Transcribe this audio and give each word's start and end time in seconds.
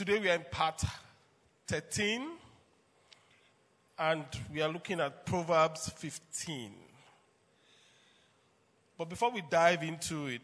Today 0.00 0.18
we 0.18 0.30
are 0.30 0.36
in 0.36 0.46
part 0.50 0.82
13 1.66 2.26
and 3.98 4.24
we 4.50 4.62
are 4.62 4.70
looking 4.70 4.98
at 4.98 5.26
Proverbs 5.26 5.90
15. 5.90 6.72
But 8.96 9.10
before 9.10 9.30
we 9.30 9.42
dive 9.50 9.82
into 9.82 10.28
it, 10.28 10.40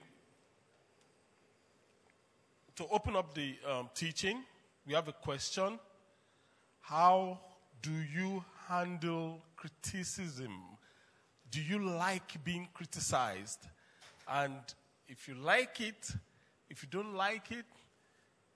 to 2.75 2.87
open 2.91 3.16
up 3.16 3.33
the 3.33 3.57
um, 3.66 3.89
teaching, 3.95 4.43
we 4.87 4.93
have 4.93 5.09
a 5.09 5.15
question. 5.15 5.79
How 6.83 7.41
do 7.80 7.93
you 8.15 8.45
handle 8.69 9.41
criticism? 9.57 10.52
Do 11.51 11.63
you 11.63 11.79
like 11.79 12.45
being 12.45 12.69
criticized? 12.75 13.61
And 14.30 14.52
if 15.09 15.27
you 15.27 15.35
like 15.35 15.80
it, 15.80 16.11
if 16.69 16.83
you 16.83 16.91
don't 16.93 17.15
like 17.15 17.51
it, 17.52 17.65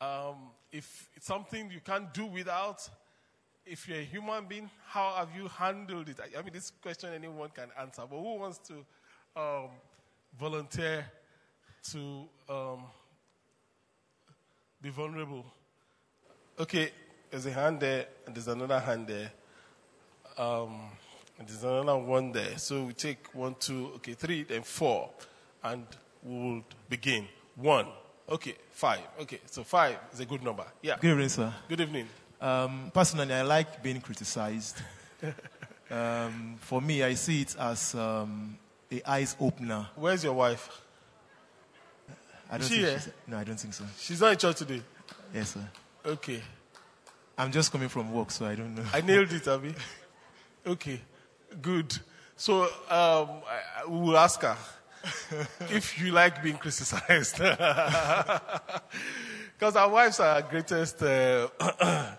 um, 0.01 0.37
if 0.73 1.09
it's 1.15 1.27
something 1.27 1.71
you 1.71 1.81
can't 1.81 2.13
do 2.15 2.27
without, 2.27 2.89
if 3.67 3.89
you're 3.89 3.99
a 3.99 4.05
human 4.05 4.47
being, 4.47 4.71
how 4.87 5.15
have 5.15 5.29
you 5.37 5.49
handled 5.49 6.09
it? 6.09 6.19
I, 6.21 6.39
I 6.39 6.43
mean, 6.43 6.53
this 6.53 6.73
question 6.83 7.13
anyone 7.15 7.51
can 7.51 7.69
answer, 7.79 8.03
but 8.09 8.17
who 8.17 8.37
wants 8.37 8.59
to 8.69 8.75
um, 9.37 9.69
volunteer 10.39 11.05
to 11.93 12.25
um, 12.49 12.85
be 14.81 14.91
vulnerable? 14.91 15.45
Okay, 16.59 16.91
there's 17.31 17.47
a 17.47 17.53
hand 17.53 17.81
there, 17.81 18.07
and 18.27 18.35
there's 18.35 18.49
another 18.49 18.79
hand 18.79 19.07
there. 19.07 19.33
Um, 20.37 20.91
and 21.39 21.49
there's 21.49 21.65
another 21.65 21.97
one 21.99 22.33
there. 22.33 22.59
So 22.59 22.85
we 22.85 22.93
take 22.93 23.35
one, 23.35 23.57
two, 23.59 23.93
okay, 23.97 24.13
three, 24.15 24.43
then 24.43 24.63
four, 24.63 25.11
and 25.63 25.87
we'll 26.23 26.63
begin. 26.89 27.27
One. 27.57 27.87
Okay, 28.31 28.55
five. 28.71 29.01
Okay, 29.21 29.41
so 29.47 29.65
five 29.65 29.97
is 30.13 30.21
a 30.21 30.25
good 30.25 30.43
number. 30.43 30.65
Yeah. 30.83 30.97
Good 31.01 31.11
evening, 31.11 31.29
sir. 31.29 31.53
Good 31.69 31.81
evening. 31.81 32.07
Um, 32.41 32.91
personally, 32.95 33.35
I 33.35 33.43
like 33.43 33.83
being 33.83 34.01
criticized. 34.01 34.77
um, 35.91 36.57
for 36.61 36.81
me, 36.81 37.03
I 37.03 37.15
see 37.15 37.43
it 37.43 37.57
as 37.59 37.95
um, 37.95 38.57
a 38.91 39.03
eyes 39.11 39.35
opener. 39.41 39.87
Where's 39.97 40.23
your 40.23 40.35
wife? 40.35 40.81
I 42.49 42.53
don't 42.59 42.63
Is 42.63 42.69
she 42.69 42.75
think 42.77 42.87
here? 42.89 43.01
she's- 43.01 43.15
no, 43.27 43.37
I 43.39 43.45
don't 43.45 43.59
think 43.61 43.75
so. 43.75 43.85
She's 43.99 44.21
not 44.21 44.33
in 44.33 44.39
church 44.39 44.57
today. 44.59 44.83
Yes, 45.35 45.51
sir. 45.55 45.69
Okay. 46.07 46.41
I'm 47.37 47.51
just 47.51 47.73
coming 47.73 47.89
from 47.89 48.13
work, 48.13 48.31
so 48.31 48.47
I 48.47 48.55
don't 48.55 48.75
know. 48.75 48.85
I 48.93 49.01
nailed 49.01 49.33
it, 49.33 49.47
Abby. 49.49 49.75
Okay, 50.67 51.01
good. 51.61 51.99
So 52.37 52.63
um, 52.63 52.69
I, 52.89 53.83
I- 53.83 53.87
we 53.89 53.99
will 53.99 54.17
ask 54.17 54.41
her 54.43 54.57
if 55.71 55.99
you 56.01 56.13
like 56.13 56.43
being 56.43 56.57
criticized. 56.57 57.41
Because 59.61 59.77
our 59.77 59.91
wives 59.91 60.19
are 60.21 60.37
our 60.37 60.43
greatest, 60.43 61.03
uh, 61.03 61.47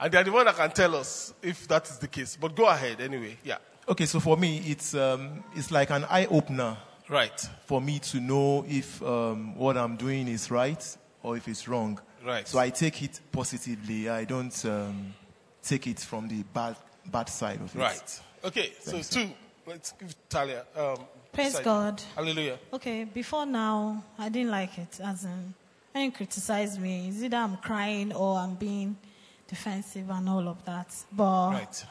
and 0.00 0.12
they're 0.12 0.24
the 0.24 0.32
one 0.32 0.44
that 0.44 0.56
can 0.56 0.72
tell 0.72 0.96
us 0.96 1.32
if 1.40 1.68
that 1.68 1.88
is 1.88 1.98
the 1.98 2.08
case. 2.08 2.36
But 2.40 2.56
go 2.56 2.66
ahead 2.66 3.00
anyway. 3.00 3.38
Yeah. 3.44 3.58
Okay, 3.88 4.06
so 4.06 4.18
for 4.18 4.36
me, 4.36 4.58
it's 4.66 4.92
um, 4.94 5.44
it's 5.54 5.70
like 5.70 5.90
an 5.90 6.04
eye 6.10 6.26
opener 6.26 6.76
Right. 7.08 7.48
for 7.66 7.80
me 7.80 8.00
to 8.00 8.18
know 8.18 8.64
if 8.68 9.00
um, 9.04 9.54
what 9.56 9.76
I'm 9.76 9.96
doing 9.96 10.26
is 10.26 10.50
right 10.50 10.96
or 11.22 11.36
if 11.36 11.46
it's 11.46 11.68
wrong. 11.68 12.00
Right. 12.26 12.46
So 12.48 12.58
I 12.58 12.70
take 12.70 13.02
it 13.04 13.20
positively. 13.30 14.08
I 14.08 14.24
don't 14.24 14.64
um, 14.64 15.14
take 15.62 15.86
it 15.86 16.00
from 16.00 16.26
the 16.26 16.42
bad 16.52 16.74
bad 17.06 17.28
side 17.28 17.60
of 17.60 17.72
it. 17.74 17.78
Right. 17.78 18.20
Okay. 18.44 18.72
So 18.80 19.00
two. 19.00 19.30
Let's 19.64 19.92
give 19.92 20.14
Talia. 20.28 20.64
Um, 20.74 20.98
Praise. 21.32 21.58
God. 21.60 22.02
Hallelujah. 22.16 22.58
Okay, 22.72 23.04
before 23.04 23.46
now, 23.46 24.02
I 24.18 24.28
didn't 24.28 24.50
like 24.50 24.76
it. 24.78 25.00
As 25.02 25.24
in, 25.24 25.54
when 25.92 26.04
you 26.04 26.12
criticize 26.12 26.78
me, 26.78 27.08
it's 27.08 27.22
either 27.22 27.36
I'm 27.36 27.56
crying 27.58 28.12
or 28.12 28.36
I'm 28.38 28.54
being 28.54 28.96
defensive 29.48 30.08
and 30.10 30.28
all 30.28 30.48
of 30.48 30.64
that. 30.64 30.94
But 31.12 31.50
Right. 31.50 31.84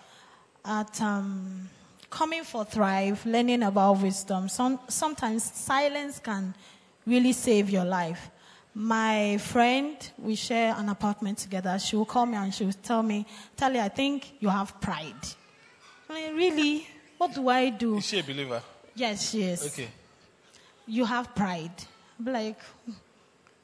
at 0.66 1.02
um, 1.02 1.70
coming 2.10 2.44
for 2.44 2.66
Thrive, 2.66 3.26
learning 3.26 3.64
about 3.64 3.98
wisdom, 4.02 4.50
some, 4.50 4.80
sometimes 4.88 5.44
silence 5.44 6.20
can 6.20 6.54
really 7.06 7.34
save 7.34 7.70
your 7.70 7.86
life. 7.86 8.30
My 8.74 9.38
friend, 9.38 9.98
we 10.18 10.36
share 10.36 10.76
an 10.78 10.90
apartment 10.90 11.40
together. 11.40 11.78
She 11.80 11.96
will 11.96 12.06
call 12.06 12.26
me 12.26 12.36
and 12.38 12.54
she 12.54 12.66
will 12.66 12.74
tell 12.84 13.04
me, 13.04 13.26
Talia, 13.58 13.84
I 13.84 13.90
think 13.90 14.34
you 14.40 14.50
have 14.50 14.80
pride. 14.80 15.16
I 16.10 16.14
mean, 16.14 16.36
really? 16.36 16.88
What 17.18 17.34
do 17.34 17.50
I 17.50 17.70
do? 17.70 17.98
Is 17.98 18.06
she 18.06 18.20
a 18.20 18.24
believer? 18.24 18.62
Yes, 19.00 19.30
she 19.30 19.44
is 19.44 19.62
Okay. 19.68 19.88
you 20.86 21.06
have 21.06 21.34
pride. 21.34 21.72
I'm 22.20 22.34
like, 22.34 22.60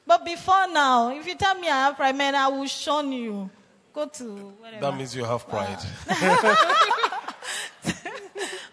but 0.07 0.23
before 0.23 0.67
now, 0.71 1.09
if 1.09 1.27
you 1.27 1.35
tell 1.35 1.55
me 1.59 1.67
I 1.67 1.87
have 1.87 1.95
pride, 1.97 2.15
man, 2.15 2.35
I 2.35 2.47
will 2.47 2.67
shun 2.67 3.11
you. 3.11 3.49
Go 3.93 4.05
to 4.05 4.23
whatever. 4.61 4.81
That 4.81 4.97
means 4.97 5.15
you 5.15 5.25
have 5.25 5.47
pride. 5.47 5.79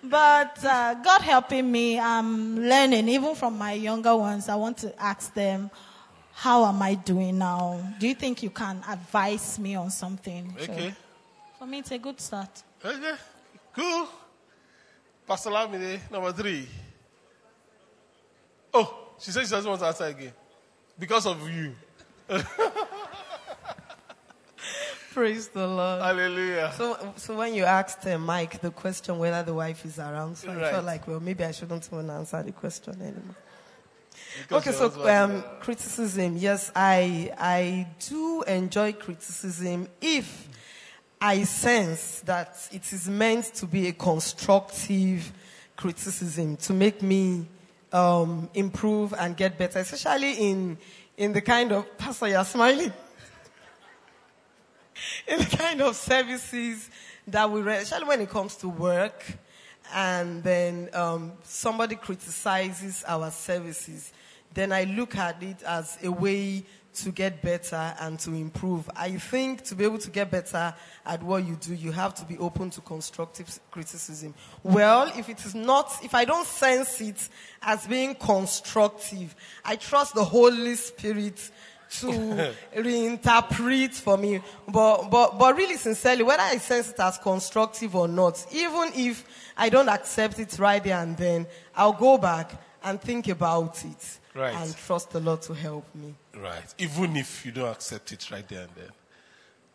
But 0.05 0.63
uh, 0.65 0.95
God 1.03 1.23
helping 1.23 1.71
me, 1.71 1.99
I'm 1.99 2.57
learning, 2.61 3.09
even 3.09 3.35
from 3.35 3.57
my 3.57 3.73
younger 3.73 4.15
ones. 4.15 4.49
I 4.49 4.57
want 4.57 4.77
to 4.79 4.93
ask 5.03 5.33
them, 5.33 5.71
how 6.35 6.67
am 6.67 6.83
I 6.83 6.95
doing 6.95 7.39
now? 7.39 7.81
Do 7.99 8.07
you 8.09 8.15
think 8.15 8.43
you 8.43 8.51
can 8.51 8.83
advise 8.89 9.59
me 9.59 9.75
on 9.77 9.91
something? 9.91 10.55
So, 10.59 10.73
Okay. 10.73 10.93
for 11.59 11.67
me, 11.67 11.79
it's 11.79 11.93
a 11.93 11.99
good 11.99 12.21
start. 12.21 12.63
Okay, 12.85 13.15
cool. 13.75 14.09
Pastor 15.27 15.51
Lamide, 15.51 16.01
number 16.11 16.33
three. 16.33 16.67
Oh, 18.75 19.13
she 19.19 19.31
says 19.31 19.47
she 19.49 19.51
doesn't 19.51 19.69
want 19.69 19.81
to 19.81 19.87
answer 19.87 20.05
again. 20.05 20.33
Because 20.99 21.27
of 21.27 21.49
you. 21.51 21.75
Praise 25.13 25.49
the 25.49 25.67
Lord. 25.67 26.03
Hallelujah. 26.03 26.73
So, 26.77 27.13
so 27.17 27.37
when 27.37 27.55
you 27.55 27.65
asked 27.65 28.07
uh, 28.07 28.19
Mike 28.19 28.61
the 28.61 28.71
question 28.71 29.19
whether 29.19 29.43
the 29.43 29.53
wife 29.53 29.85
is 29.85 29.99
around, 29.99 30.39
so 30.39 30.51
I 30.51 30.71
felt 30.71 30.87
like, 30.87 31.07
well, 31.07 31.21
maybe 31.21 31.45
I 31.45 31.51
shouldn't 31.53 31.87
even 31.93 32.09
answer 32.09 32.43
the 32.43 32.53
question 32.53 32.95
anymore. 32.95 33.37
Because 34.49 34.81
okay, 34.81 34.95
so 34.95 35.09
um, 35.09 35.45
criticism. 35.61 36.37
Yes, 36.39 36.73
I 36.75 37.33
I 37.39 37.87
do 38.09 38.43
enjoy 38.45 38.95
criticism 38.95 39.89
if 40.01 40.49
I 41.25 41.45
sense 41.45 42.19
that 42.23 42.69
it 42.73 42.93
is 42.93 43.09
meant 43.09 43.45
to 43.55 43.67
be 43.67 43.87
a 43.87 43.93
constructive 43.93 45.33
criticism 45.77 46.57
to 46.57 46.73
make 46.73 47.01
me 47.01 47.47
um, 47.93 48.51
improve 48.55 49.15
and 49.17 49.37
get 49.37 49.57
better, 49.57 49.79
especially 49.79 50.33
in 50.51 50.79
in 51.17 51.33
the 51.33 51.41
kind 51.41 51.71
of 51.71 51.97
pastor 51.97 52.27
you're 52.27 52.45
smiling. 52.45 52.93
in 55.29 55.39
the 55.39 55.57
kind 55.57 55.81
of 55.83 55.95
services 55.95 56.91
that 57.29 57.49
we 57.49 57.61
especially 57.71 58.09
when 58.09 58.21
it 58.21 58.29
comes 58.29 58.57
to 58.57 58.69
work, 58.69 59.25
and 59.95 60.43
then 60.43 60.89
um, 60.93 61.35
somebody 61.45 61.95
criticizes 61.95 63.05
our 63.07 63.31
services, 63.31 64.13
then 64.53 64.73
I 64.73 64.83
look 64.83 65.15
at 65.15 65.41
it 65.41 65.63
as 65.63 65.99
a 66.03 66.11
way 66.11 66.65
to 66.95 67.11
get 67.11 67.41
better 67.41 67.95
and 68.01 68.19
to 68.21 68.33
improve. 68.33 68.89
I 68.95 69.13
think 69.13 69.65
to 69.65 69.75
be 69.75 69.85
able 69.85 69.99
to 69.99 70.11
get 70.11 70.31
better 70.31 70.75
at 71.07 71.23
what 71.23 71.47
you 71.47 71.57
do, 71.57 71.75
you 71.75 71.91
have 71.93 72.15
to 72.17 72.25
be 72.25 72.37
open 72.39 72.71
to 72.71 72.81
constructive 72.83 73.59
criticism. 73.71 74.35
Well, 74.63 75.11
if 75.17 75.29
it 75.29 75.45
is 75.45 75.55
not, 75.55 75.93
if 76.05 76.15
I 76.15 76.25
don't 76.25 76.47
sense 76.47 77.01
it 77.01 77.29
as 77.63 77.87
being 77.87 78.15
constructive, 78.15 79.35
I 79.65 79.77
trust 79.77 80.15
the 80.15 80.25
Holy 80.25 80.75
Spirit 80.75 81.51
to 82.01 82.07
reinterpret 82.77 83.95
for 83.95 84.19
me. 84.19 84.41
But, 84.69 85.09
but, 85.09 85.39
but 85.39 85.57
really 85.57 85.77
sincerely, 85.77 86.25
whether 86.25 86.43
I 86.43 86.59
sense 86.59 86.91
it 86.91 87.01
as 87.01 87.19
constructive 87.19 87.97
or 87.97 88.09
not, 88.09 88.45
even 88.53 88.91
if 88.95 89.25
I 89.57 89.69
don't 89.69 89.89
accept 89.89 90.39
it 90.39 90.59
right 90.59 90.83
there 90.83 90.99
and 90.99 91.17
then, 91.17 91.47
I'll 91.75 91.93
go 91.93 92.19
back 92.19 92.53
and 92.85 93.01
think 93.01 93.29
about 93.29 93.83
it. 93.85 94.19
Right. 94.35 94.55
And 94.55 94.75
trust 94.77 95.11
the 95.11 95.21
Lord 95.21 95.43
to 95.43 95.55
help 95.55 95.85
me. 95.95 96.15
Right. 96.35 96.75
Even 96.79 97.17
if 97.17 97.45
you 97.45 97.53
don't 97.53 97.69
accept 97.71 98.13
it 98.13 98.31
right 98.31 98.47
there 98.49 98.63
and 98.63 98.71
then. 98.75 98.91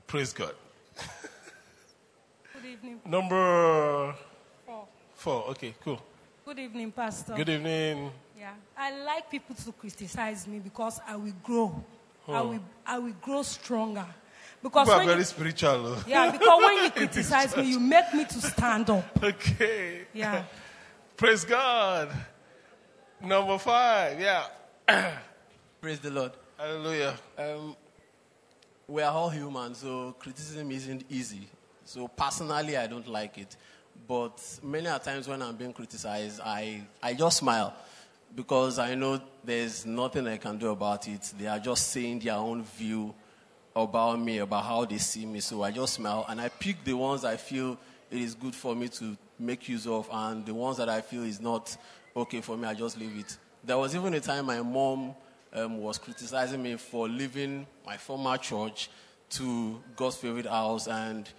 Praise 0.07 0.33
God. 0.33 0.53
Good 2.53 2.65
evening. 2.65 2.99
Number 3.05 4.15
Four. 4.65 4.87
four. 5.15 5.43
Okay, 5.49 5.75
cool. 5.83 6.01
Good 6.45 6.59
evening, 6.59 6.91
Pastor. 6.91 7.35
Good 7.35 7.49
evening. 7.49 8.09
Yeah, 8.39 8.53
I 8.77 9.03
like 9.03 9.29
people 9.29 9.55
to 9.55 9.71
criticize 9.73 10.47
me 10.47 10.59
because 10.59 10.99
I 11.07 11.15
will 11.17 11.33
grow. 11.43 11.83
Oh. 12.27 12.33
I 12.33 12.41
will, 12.41 12.59
I 12.85 12.99
will 12.99 13.15
grow 13.21 13.43
stronger. 13.43 14.05
Because 14.63 14.87
People 14.87 15.01
are 15.01 15.05
very 15.05 15.19
you, 15.19 15.23
spiritual. 15.25 15.97
yeah, 16.07 16.31
because 16.31 16.63
when 16.63 16.83
you 16.83 16.89
criticize 16.95 17.55
me, 17.55 17.63
you 17.69 17.79
make 17.79 18.13
me 18.13 18.25
to 18.25 18.41
stand 18.41 18.89
up. 18.89 19.05
Okay. 19.23 20.07
Yeah. 20.13 20.43
Praise 21.15 21.45
God. 21.45 22.09
Number 23.21 23.57
five. 23.57 24.19
Yeah. 24.19 24.45
Praise 25.81 25.99
the 25.99 26.11
Lord. 26.11 26.31
Hallelujah. 26.57 27.15
Um, 27.37 27.75
we 28.87 29.01
are 29.01 29.11
all 29.11 29.29
human, 29.29 29.73
so 29.75 30.15
criticism 30.19 30.71
isn't 30.71 31.03
easy. 31.09 31.47
So 31.83 32.07
personally, 32.07 32.77
I 32.77 32.87
don't 32.87 33.07
like 33.07 33.37
it. 33.37 33.55
but 34.07 34.41
many 34.61 34.87
a 34.87 34.99
times 34.99 35.27
when 35.27 35.41
I'm 35.41 35.55
being 35.55 35.73
criticized, 35.73 36.41
I, 36.43 36.83
I 37.01 37.13
just 37.13 37.37
smile 37.37 37.73
because 38.35 38.77
I 38.77 38.93
know 38.95 39.21
there's 39.43 39.85
nothing 39.85 40.27
I 40.27 40.37
can 40.37 40.57
do 40.57 40.69
about 40.69 41.07
it. 41.07 41.33
They 41.37 41.47
are 41.47 41.59
just 41.59 41.89
saying 41.89 42.19
their 42.19 42.35
own 42.35 42.63
view 42.63 43.13
about 43.75 44.19
me, 44.19 44.39
about 44.39 44.63
how 44.65 44.85
they 44.85 44.97
see 44.97 45.25
me. 45.25 45.39
So 45.39 45.63
I 45.63 45.71
just 45.71 45.95
smile 45.95 46.25
and 46.29 46.39
I 46.39 46.49
pick 46.49 46.83
the 46.83 46.93
ones 46.93 47.25
I 47.25 47.37
feel 47.37 47.77
it 48.11 48.21
is 48.21 48.35
good 48.35 48.55
for 48.55 48.75
me 48.75 48.87
to 48.89 49.17
make 49.39 49.67
use 49.69 49.85
of, 49.87 50.07
and 50.11 50.45
the 50.45 50.53
ones 50.53 50.77
that 50.77 50.89
I 50.89 51.01
feel 51.01 51.23
is 51.23 51.39
not 51.39 51.75
okay 52.17 52.41
for 52.41 52.57
me, 52.57 52.67
I 52.67 52.73
just 52.73 52.99
leave 52.99 53.17
it. 53.17 53.37
There 53.63 53.77
was 53.77 53.95
even 53.95 54.13
a 54.13 54.19
time 54.19 54.45
my 54.45 54.61
mom 54.61 55.13
um, 55.53 55.77
was 55.79 55.97
criticizing 55.97 56.61
me 56.61 56.75
for 56.75 57.07
leaving 57.07 57.67
my 57.85 57.97
former 57.97 58.37
church 58.37 58.89
to 59.29 59.81
God's 59.95 60.15
favorite 60.15 60.47
house, 60.47 60.87
and 60.87 61.29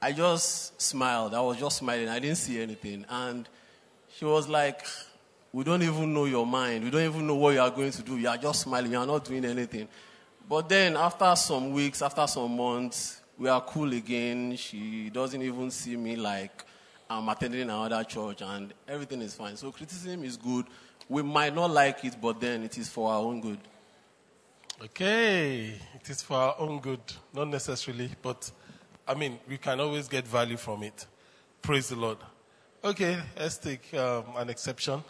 I 0.00 0.12
just 0.12 0.80
smiled. 0.80 1.34
I 1.34 1.40
was 1.40 1.58
just 1.58 1.78
smiling. 1.78 2.08
I 2.08 2.18
didn't 2.18 2.38
see 2.38 2.60
anything. 2.60 3.04
And 3.08 3.48
she 4.16 4.24
was 4.24 4.48
like, 4.48 4.86
We 5.52 5.64
don't 5.64 5.82
even 5.82 6.14
know 6.14 6.26
your 6.26 6.46
mind. 6.46 6.84
We 6.84 6.90
don't 6.90 7.02
even 7.02 7.26
know 7.26 7.34
what 7.34 7.54
you 7.54 7.60
are 7.60 7.70
going 7.70 7.90
to 7.90 8.02
do. 8.02 8.16
You 8.16 8.28
are 8.28 8.36
just 8.36 8.62
smiling. 8.62 8.92
You 8.92 8.98
are 8.98 9.06
not 9.06 9.24
doing 9.24 9.44
anything. 9.44 9.88
But 10.48 10.68
then, 10.68 10.96
after 10.96 11.34
some 11.34 11.72
weeks, 11.72 12.02
after 12.02 12.26
some 12.26 12.56
months, 12.56 13.20
we 13.36 13.48
are 13.48 13.60
cool 13.60 13.92
again. 13.92 14.56
She 14.56 15.10
doesn't 15.10 15.42
even 15.42 15.70
see 15.70 15.96
me 15.96 16.14
like 16.16 16.65
I'm 17.08 17.28
attending 17.28 17.62
another 17.62 18.02
church, 18.04 18.42
and 18.42 18.74
everything 18.88 19.22
is 19.22 19.34
fine. 19.34 19.56
So, 19.56 19.70
criticism 19.70 20.24
is 20.24 20.36
good. 20.36 20.66
We 21.08 21.22
might 21.22 21.54
not 21.54 21.70
like 21.70 22.04
it, 22.04 22.16
but 22.20 22.40
then 22.40 22.64
it 22.64 22.76
is 22.78 22.88
for 22.88 23.12
our 23.12 23.20
own 23.20 23.40
good. 23.40 23.58
Okay, 24.82 25.74
it 25.94 26.10
is 26.10 26.20
for 26.22 26.34
our 26.34 26.54
own 26.58 26.80
good, 26.80 27.00
not 27.32 27.48
necessarily, 27.48 28.10
but 28.20 28.50
I 29.08 29.14
mean, 29.14 29.38
we 29.48 29.56
can 29.56 29.80
always 29.80 30.08
get 30.08 30.26
value 30.26 30.56
from 30.56 30.82
it. 30.82 31.06
Praise 31.62 31.88
the 31.88 31.96
Lord. 31.96 32.18
Okay, 32.84 33.16
let's 33.38 33.56
take 33.56 33.94
um, 33.94 34.24
an 34.36 34.50
exception. 34.50 35.02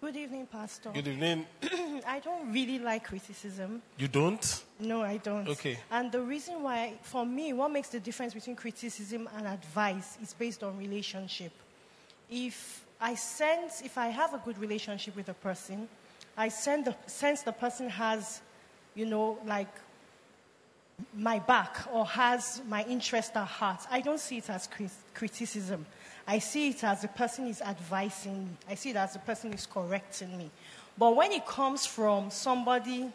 Good 0.00 0.16
evening, 0.16 0.46
Pastor. 0.46 0.90
Good 0.94 1.08
evening. 1.08 1.46
I 2.06 2.20
don't 2.24 2.50
really 2.50 2.78
like 2.78 3.04
criticism. 3.04 3.82
You 3.98 4.08
don't? 4.08 4.64
No, 4.78 5.02
I 5.02 5.18
don't. 5.18 5.46
Okay. 5.46 5.78
And 5.90 6.10
the 6.10 6.22
reason 6.22 6.62
why, 6.62 6.94
for 7.02 7.26
me, 7.26 7.52
what 7.52 7.70
makes 7.70 7.90
the 7.90 8.00
difference 8.00 8.32
between 8.32 8.56
criticism 8.56 9.28
and 9.36 9.46
advice 9.46 10.16
is 10.22 10.32
based 10.32 10.62
on 10.62 10.78
relationship. 10.78 11.52
If 12.30 12.82
I 12.98 13.14
sense, 13.14 13.82
if 13.82 13.98
I 13.98 14.06
have 14.08 14.32
a 14.32 14.38
good 14.38 14.56
relationship 14.56 15.14
with 15.16 15.28
a 15.28 15.34
person, 15.34 15.86
I 16.34 16.48
send 16.48 16.86
the, 16.86 16.96
sense 17.06 17.42
the 17.42 17.52
person 17.52 17.90
has, 17.90 18.40
you 18.94 19.04
know, 19.04 19.38
like 19.44 19.68
my 21.14 21.40
back 21.40 21.76
or 21.92 22.06
has 22.06 22.62
my 22.66 22.84
interest 22.84 23.36
at 23.36 23.46
heart. 23.46 23.80
I 23.90 24.00
don't 24.00 24.20
see 24.20 24.38
it 24.38 24.48
as 24.48 24.66
crit- 24.66 24.90
criticism. 25.12 25.84
I 26.26 26.38
see 26.38 26.68
it 26.68 26.84
as 26.84 27.02
the 27.02 27.08
person 27.08 27.46
is 27.46 27.60
advising 27.60 28.44
me. 28.44 28.50
I 28.68 28.74
see 28.74 28.90
it 28.90 28.96
as 28.96 29.14
the 29.14 29.18
person 29.18 29.52
is 29.52 29.66
correcting 29.66 30.36
me. 30.36 30.50
But 30.96 31.16
when 31.16 31.32
it 31.32 31.46
comes 31.46 31.86
from 31.86 32.30
somebody, 32.30 33.10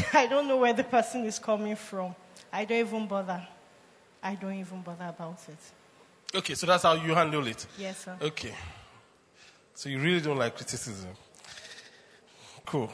I 0.12 0.26
don't 0.26 0.48
know 0.48 0.56
where 0.56 0.72
the 0.72 0.84
person 0.84 1.24
is 1.24 1.38
coming 1.38 1.76
from. 1.76 2.14
I 2.52 2.64
don't 2.64 2.78
even 2.78 3.06
bother. 3.06 3.46
I 4.22 4.34
don't 4.34 4.54
even 4.54 4.82
bother 4.82 5.06
about 5.08 5.40
it. 5.48 6.36
Okay, 6.36 6.54
so 6.54 6.66
that's 6.66 6.84
how 6.84 6.94
you 6.94 7.14
handle 7.14 7.46
it. 7.46 7.66
Yes, 7.78 8.04
sir. 8.04 8.16
Okay. 8.20 8.54
So 9.74 9.88
you 9.88 9.98
really 9.98 10.20
don't 10.20 10.38
like 10.38 10.56
criticism. 10.56 11.10
Cool. 12.64 12.90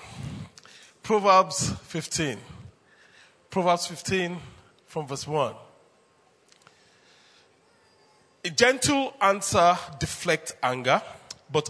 Proverbs 1.03 1.71
15. 1.83 2.39
Proverbs 3.51 3.87
15 3.87 4.39
from 4.87 5.07
verse 5.07 5.27
1. 5.27 5.55
A 8.49 8.51
gentle 8.51 9.13
answer 9.21 9.77
deflect 9.99 10.57
anger, 10.63 11.03
but 11.53 11.69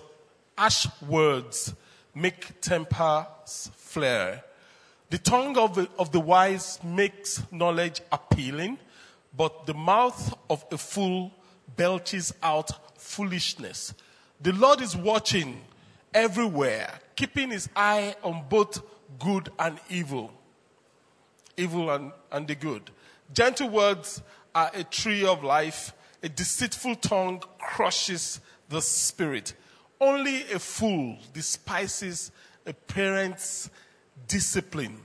harsh 0.57 0.87
words 1.09 1.75
make 2.15 2.61
tempers 2.61 3.73
flare. 3.75 4.45
The 5.11 5.19
tongue 5.19 5.59
of 5.59 5.75
the, 5.75 5.89
of 5.99 6.13
the 6.13 6.21
wise 6.21 6.79
makes 6.85 7.43
knowledge 7.51 8.01
appealing, 8.13 8.79
but 9.37 9.67
the 9.67 9.75
mouth 9.75 10.39
of 10.49 10.65
a 10.71 10.79
fool 10.79 11.33
belches 11.75 12.33
out 12.45 12.71
foolishness. 12.97 13.93
The 14.41 14.53
Lord 14.53 14.81
is 14.81 14.97
watching 14.97 15.61
everywhere, 16.15 17.01
keeping 17.17 17.51
his 17.51 17.69
eye 17.75 18.15
on 18.23 18.45
both 18.49 18.83
good 19.19 19.51
and 19.59 19.81
evil. 19.91 20.33
Evil 21.57 21.91
and, 21.91 22.13
and 22.31 22.47
the 22.47 22.55
good. 22.55 22.89
Gentle 23.35 23.69
words 23.69 24.23
are 24.55 24.71
a 24.73 24.85
tree 24.85 25.27
of 25.27 25.43
life. 25.43 25.93
A 26.23 26.29
deceitful 26.29 26.97
tongue 26.97 27.43
crushes 27.59 28.41
the 28.69 28.81
spirit. 28.83 29.55
Only 30.01 30.51
a 30.53 30.59
fool 30.59 31.19
despises 31.33 32.31
a 32.67 32.73
parent's 32.73 33.71
discipline. 34.27 34.99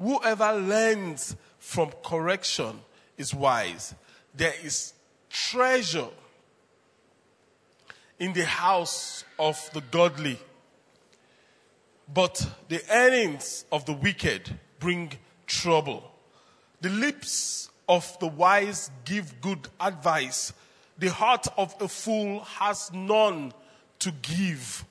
Whoever 0.00 0.52
learns 0.52 1.36
from 1.58 1.92
correction 2.04 2.80
is 3.16 3.34
wise. 3.34 3.94
There 4.34 4.54
is 4.62 4.94
treasure 5.30 6.08
in 8.18 8.32
the 8.32 8.44
house 8.44 9.24
of 9.38 9.70
the 9.74 9.80
godly. 9.80 10.38
But 12.12 12.46
the 12.68 12.82
earnings 12.90 13.64
of 13.70 13.84
the 13.84 13.92
wicked 13.92 14.58
bring 14.78 15.12
trouble. 15.46 16.10
The 16.80 16.90
lips 16.90 17.70
of 17.88 18.18
the 18.20 18.26
wise 18.26 18.90
give 19.04 19.40
good 19.40 19.68
advice. 19.80 20.52
The 20.98 21.10
heart 21.10 21.46
of 21.56 21.74
a 21.80 21.88
fool 21.88 22.40
has 22.40 22.92
none 22.92 23.52
to 24.00 24.10
give. 24.22 24.84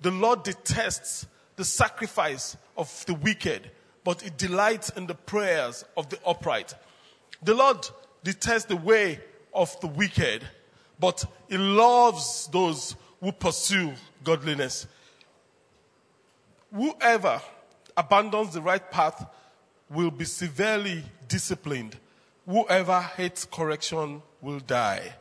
The 0.00 0.10
Lord 0.10 0.42
detests 0.44 1.26
the 1.56 1.64
sacrifice 1.64 2.56
of 2.76 3.04
the 3.06 3.14
wicked, 3.14 3.70
but 4.04 4.24
it 4.24 4.38
delights 4.38 4.90
in 4.90 5.06
the 5.06 5.14
prayers 5.14 5.84
of 5.96 6.08
the 6.08 6.18
upright. 6.26 6.74
The 7.42 7.54
Lord 7.54 7.88
detests 8.24 8.64
the 8.64 8.76
way 8.76 9.20
of 9.52 9.78
the 9.80 9.88
wicked, 9.88 10.46
but 10.98 11.24
he 11.48 11.58
loves 11.58 12.48
those 12.52 12.96
who 13.20 13.32
pursue 13.32 13.92
godliness. 14.24 14.86
Whoever 16.74 17.42
abandons 17.96 18.54
the 18.54 18.62
right 18.62 18.90
path 18.90 19.26
will 19.90 20.10
be 20.10 20.24
severely 20.24 21.02
disciplined. 21.28 21.96
Whoever 22.50 23.00
hates 23.00 23.44
correction 23.44 24.22
will 24.40 24.58
die. 24.58 25.14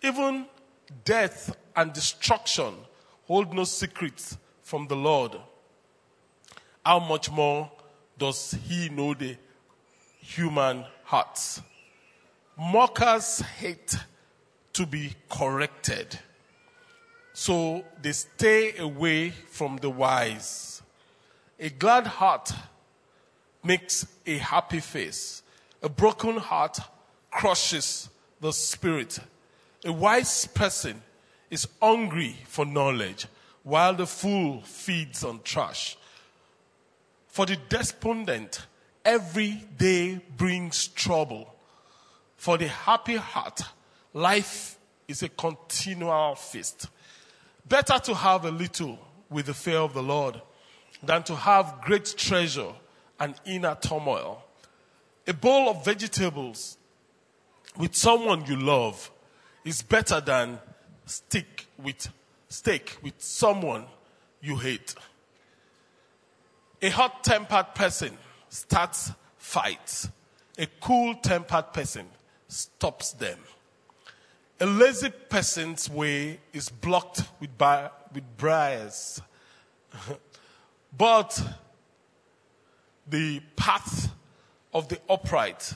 Even 0.00 0.46
death 1.04 1.56
and 1.74 1.92
destruction 1.92 2.74
hold 3.26 3.52
no 3.52 3.64
secrets 3.64 4.38
from 4.62 4.86
the 4.86 4.94
Lord. 4.94 5.34
How 6.86 7.00
much 7.00 7.32
more 7.32 7.68
does 8.16 8.56
he 8.68 8.88
know 8.88 9.12
the 9.12 9.36
human 10.20 10.84
hearts? 11.02 11.60
Mockers 12.56 13.40
hate 13.40 13.96
to 14.74 14.86
be 14.86 15.14
corrected. 15.28 16.16
So 17.32 17.84
they 18.00 18.12
stay 18.12 18.76
away 18.78 19.30
from 19.30 19.78
the 19.78 19.90
wise. 19.90 20.80
A 21.58 21.70
glad 21.70 22.06
heart 22.06 22.52
makes 23.62 24.06
a 24.26 24.38
happy 24.38 24.80
face. 24.80 25.42
A 25.82 25.88
broken 25.88 26.36
heart 26.36 26.78
crushes 27.30 28.08
the 28.40 28.52
spirit. 28.52 29.18
A 29.84 29.92
wise 29.92 30.46
person 30.46 31.02
is 31.50 31.66
hungry 31.80 32.36
for 32.46 32.64
knowledge, 32.64 33.26
while 33.62 33.94
the 33.94 34.06
fool 34.06 34.62
feeds 34.62 35.24
on 35.24 35.40
trash. 35.42 35.96
For 37.28 37.46
the 37.46 37.56
despondent, 37.68 38.66
every 39.04 39.64
day 39.76 40.20
brings 40.36 40.88
trouble. 40.88 41.54
For 42.36 42.58
the 42.58 42.68
happy 42.68 43.16
heart, 43.16 43.62
life 44.12 44.78
is 45.06 45.22
a 45.22 45.28
continual 45.28 46.34
feast. 46.34 46.88
Better 47.68 47.98
to 47.98 48.14
have 48.14 48.44
a 48.44 48.50
little 48.50 48.98
with 49.28 49.46
the 49.46 49.54
fear 49.54 49.78
of 49.78 49.94
the 49.94 50.02
Lord 50.02 50.40
than 51.02 51.22
to 51.24 51.36
have 51.36 51.80
great 51.82 52.14
treasure 52.16 52.72
and 53.20 53.34
inner 53.44 53.76
turmoil. 53.80 54.42
A 55.26 55.34
bowl 55.34 55.68
of 55.68 55.84
vegetables 55.84 56.78
with 57.76 57.94
someone 57.94 58.44
you 58.46 58.56
love 58.56 59.10
is 59.64 59.82
better 59.82 60.20
than 60.20 60.58
stick 61.04 61.66
with 61.80 62.08
steak 62.48 62.96
with 63.02 63.14
someone 63.18 63.84
you 64.40 64.56
hate. 64.56 64.94
A 66.82 66.88
hot 66.88 67.22
tempered 67.22 67.74
person 67.74 68.16
starts 68.48 69.12
fights. 69.36 70.08
A 70.58 70.66
cool 70.80 71.14
tempered 71.14 71.72
person 71.72 72.06
stops 72.48 73.12
them. 73.12 73.38
A 74.60 74.66
lazy 74.66 75.10
person's 75.10 75.88
way 75.88 76.40
is 76.52 76.68
blocked 76.68 77.22
with, 77.38 77.56
bar- 77.56 77.92
with 78.12 78.24
briars. 78.36 79.22
but 80.96 81.42
the 83.10 83.40
path 83.56 84.10
of 84.72 84.88
the 84.88 84.98
upright 85.08 85.74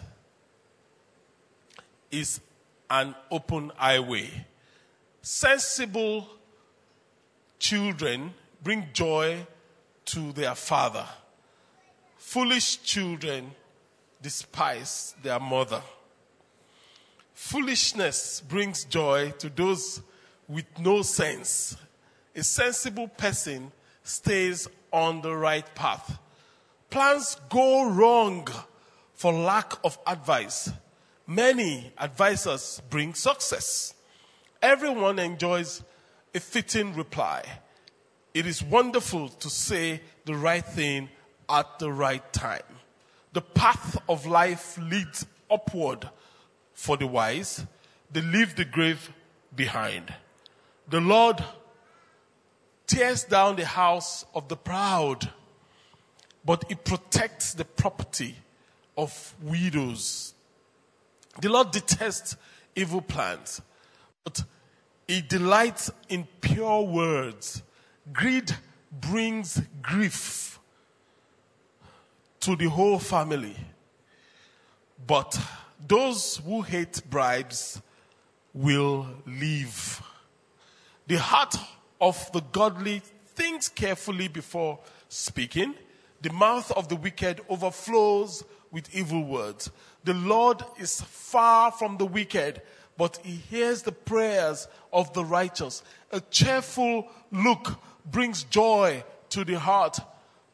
is 2.11 2.41
an 2.89 3.15
open 3.31 3.73
highway. 3.77 4.31
Sensible 5.21 6.29
children 7.59 8.33
bring 8.63 8.87
joy 8.93 9.47
to 10.05 10.33
their 10.33 10.55
father. 10.55 11.07
Foolish 12.19 12.83
children 12.83 13.51
despise 14.23 15.15
their 15.23 15.41
mother. 15.41 15.83
Foolishness 17.35 18.43
brings 18.49 18.85
joy 18.85 19.31
to 19.39 19.49
those 19.49 20.01
with 20.49 20.67
no 20.79 21.03
sense. 21.03 21.77
A 22.37 22.43
sensible 22.43 23.09
person 23.09 23.73
stays 24.03 24.69
on 24.93 25.21
the 25.21 25.35
right 25.35 25.75
path. 25.75 26.19
Plans 26.95 27.37
go 27.49 27.91
wrong 27.91 28.47
for 29.15 29.33
lack 29.33 29.73
of 29.83 29.99
advice. 30.07 30.71
Many 31.27 31.93
advisors 31.99 32.81
bring 32.89 33.15
success. 33.15 33.95
Everyone 34.63 35.19
enjoys 35.19 35.83
a 36.33 36.39
fitting 36.39 36.95
reply. 36.95 37.43
It 38.33 38.47
is 38.47 38.63
wonderful 38.63 39.29
to 39.29 39.51
say 39.51 40.03
the 40.25 40.37
right 40.37 40.65
thing 40.65 41.09
at 41.49 41.81
the 41.81 41.91
right 41.91 42.33
time. 42.33 42.79
The 43.33 43.43
path 43.43 44.01
of 44.09 44.25
life 44.27 44.79
leads 44.79 45.27
upward 45.51 46.09
for 46.75 46.97
the 46.97 47.09
wise. 47.09 47.67
They 48.13 48.21
leave 48.21 48.55
the 48.55 48.65
grave 48.65 49.13
behind. 49.53 50.15
The 50.89 51.01
Lord 51.01 51.43
tears 52.87 53.25
down 53.25 53.57
the 53.57 53.67
house 53.67 54.25
of 54.33 54.47
the 54.47 54.57
proud, 54.57 55.33
but 56.45 56.65
it 56.69 56.85
protects 56.85 57.55
the 57.55 57.65
property 57.65 58.37
of 58.97 59.35
widows. 59.43 60.35
The 61.41 61.49
Lord 61.49 61.71
detests 61.71 62.37
evil 62.77 63.01
plans, 63.01 63.61
but 64.23 64.45
he 65.09 65.21
delights 65.21 65.91
in 66.09 66.27
pure 66.41 66.83
words. 66.83 67.63
Greed 68.13 68.55
brings 68.91 69.61
grief 69.83 70.59
to 72.41 72.57
the 72.57 72.69
whole 72.69 72.99
family. 72.99 73.57
But 75.07 75.39
those 75.87 76.37
who 76.45 76.63
hate 76.63 77.03
bribes 77.11 77.81
will 78.53 79.07
live. 79.27 80.03
The 81.07 81.19
heart 81.19 81.57
of 82.01 82.31
the 82.33 82.41
godly 82.41 83.03
thinks 83.35 83.69
carefully 83.69 84.29
before 84.29 84.79
speaking. 85.09 85.75
The 86.25 86.33
mouth 86.33 86.71
of 86.73 86.89
the 86.89 86.97
wicked 86.97 87.43
overflows 87.51 88.45
with 88.71 88.95
evil 88.95 89.25
words. 89.25 89.71
The 90.05 90.15
Lord 90.15 90.65
is 90.81 91.03
far 91.03 91.71
from 91.71 91.99
the 91.99 92.07
wicked, 92.07 92.63
but 92.97 93.19
he 93.23 93.33
hears 93.33 93.83
the 93.83 93.93
prayers 93.93 94.67
of 94.91 95.13
the 95.13 95.23
righteous. 95.23 95.83
A 96.13 96.23
cheerful 96.23 97.11
look 97.31 97.79
brings 98.11 98.45
joy 98.45 99.05
to 99.29 99.45
the 99.45 99.59
heart. 99.59 99.99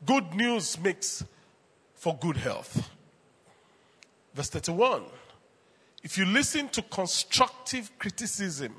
Good 0.05 0.35
news 0.35 0.77
makes 0.77 1.23
for 1.95 2.17
good 2.17 2.37
health. 2.37 2.91
Verse 4.35 4.49
31. 4.49 5.05
If 6.03 6.19
you 6.19 6.25
listen 6.25 6.69
to 6.71 6.83
constructive 6.83 7.97
criticism, 7.97 8.75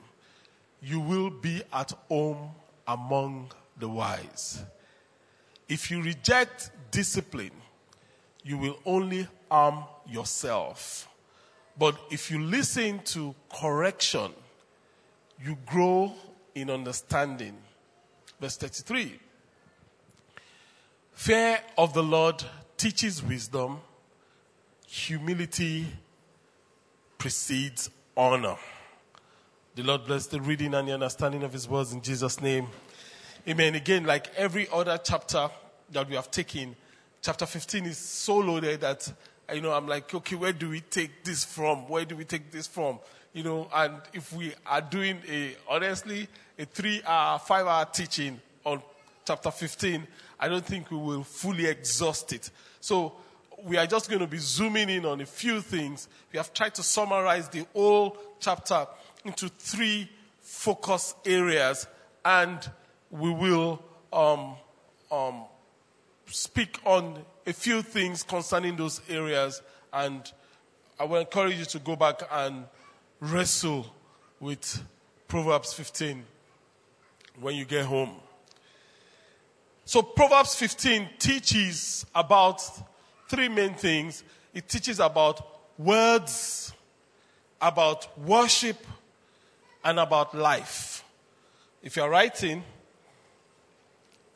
you 0.81 1.00
will 1.00 1.29
be 1.29 1.63
at 1.71 1.93
home 2.10 2.50
among 2.86 3.53
the 3.77 3.88
wise. 3.88 4.62
If 5.69 5.89
you 5.89 6.01
reject 6.01 6.69
discipline, 6.91 7.51
you 8.43 8.57
will 8.57 8.77
only 8.86 9.27
harm 9.50 9.83
yourself. 10.07 11.07
But 11.77 11.95
if 12.10 12.29
you 12.29 12.39
listen 12.39 13.00
to 13.05 13.33
correction, 13.53 14.33
you 15.43 15.57
grow 15.65 16.13
in 16.53 16.69
understanding. 16.69 17.57
Verse 18.39 18.57
33 18.57 19.19
Fear 21.13 21.60
of 21.77 21.93
the 21.93 22.03
Lord 22.03 22.43
teaches 22.77 23.24
wisdom, 23.24 23.79
humility 24.88 25.88
precedes 27.17 27.89
honor. 28.17 28.57
The 29.75 29.83
Lord 29.83 30.05
bless 30.05 30.25
the 30.25 30.41
reading 30.41 30.74
and 30.74 30.88
the 30.88 30.93
understanding 30.93 31.43
of 31.43 31.53
His 31.53 31.69
words 31.69 31.93
in 31.93 32.01
Jesus' 32.01 32.41
name. 32.41 32.67
Amen. 33.48 33.75
Again, 33.75 34.05
like 34.05 34.27
every 34.36 34.67
other 34.74 35.00
chapter 35.03 35.50
that 35.91 36.10
we 36.10 36.15
have 36.15 36.31
taken, 36.31 36.75
chapter 37.21 37.45
15 37.45 37.86
is 37.86 37.98
so 37.98 38.38
loaded 38.38 38.81
that, 38.81 39.12
you 39.53 39.62
know, 39.62 39.71
I'm 39.71 39.88
like, 39.88 40.13
okay, 40.13 40.36
where 40.36 40.53
do 40.53 40.69
we 40.69 40.81
take 40.81 41.24
this 41.24 41.43
from? 41.43 41.88
Where 41.88 42.05
do 42.05 42.15
we 42.15 42.25
take 42.25 42.51
this 42.51 42.67
from? 42.67 43.00
You 43.33 43.43
know, 43.43 43.69
and 43.74 43.95
if 44.13 44.33
we 44.33 44.53
are 44.65 44.81
doing 44.81 45.21
a, 45.29 45.55
honestly, 45.69 46.27
a 46.57 46.65
three 46.65 47.01
hour, 47.05 47.39
five 47.39 47.65
hour 47.65 47.86
teaching 47.86 48.39
on 48.65 48.81
chapter 49.25 49.51
15, 49.51 50.05
I 50.39 50.48
don't 50.48 50.65
think 50.65 50.91
we 50.91 50.98
will 50.98 51.24
fully 51.24 51.67
exhaust 51.67 52.33
it. 52.33 52.50
So 52.79 53.13
we 53.63 53.77
are 53.77 53.86
just 53.86 54.10
going 54.10 54.19
to 54.19 54.27
be 54.27 54.38
zooming 54.38 54.89
in 54.89 55.05
on 55.05 55.21
a 55.21 55.25
few 55.25 55.62
things. 55.62 56.07
We 56.31 56.38
have 56.38 56.53
tried 56.53 56.75
to 56.75 56.83
summarize 56.83 57.48
the 57.50 57.65
whole 57.74 58.17
chapter 58.39 58.88
into 59.24 59.50
three 59.50 60.10
focus 60.41 61.15
areas, 61.25 61.88
and 62.25 62.60
we 63.10 63.29
will 63.31 63.81
um, 64.12 64.55
um, 65.12 65.43
speak 66.32 66.80
on 66.86 67.24
a 67.46 67.54
few 67.54 67.82
things 67.82 68.24
concerning 68.24 68.76
those 68.76 69.02
areas. 69.10 69.62
And 69.94 70.32
I 71.00 71.04
will 71.04 71.20
encourage 71.20 71.58
you 71.58 71.66
to 71.66 71.80
go 71.80 71.96
back 71.96 72.22
and 72.32 72.66
wrestle 73.20 73.86
with 74.40 74.84
Proverbs 75.28 75.74
15 75.74 76.24
when 77.40 77.56
you 77.56 77.66
get 77.66 77.86
home. 77.86 78.16
So, 79.86 80.02
Proverbs 80.02 80.56
15 80.56 81.10
teaches 81.20 82.06
about 82.14 82.62
three 83.28 83.50
main 83.50 83.74
things 83.74 84.24
it 84.54 84.68
teaches 84.68 85.00
about 85.00 85.46
words, 85.78 86.74
about 87.62 88.18
worship, 88.20 88.86
and 89.84 90.00
about 90.00 90.36
life. 90.36 91.04
If 91.82 91.96
you're 91.96 92.10
writing, 92.10 92.64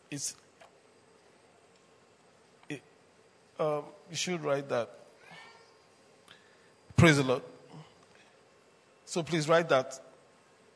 it's, 0.09 0.35
it, 2.69 2.81
um, 3.59 3.83
you 4.09 4.15
should 4.15 4.43
write 4.43 4.67
that. 4.69 4.89
Praise 6.95 7.17
the 7.17 7.23
Lord. 7.23 7.41
So 9.05 9.23
please 9.23 9.47
write 9.47 9.69
that. 9.69 9.99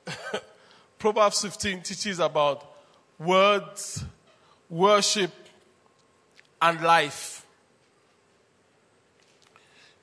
Proverbs 1.00 1.42
15 1.42 1.82
teaches 1.82 2.20
about 2.20 2.66
words, 3.18 4.04
worship, 4.70 5.32
and 6.62 6.82
life. 6.82 7.46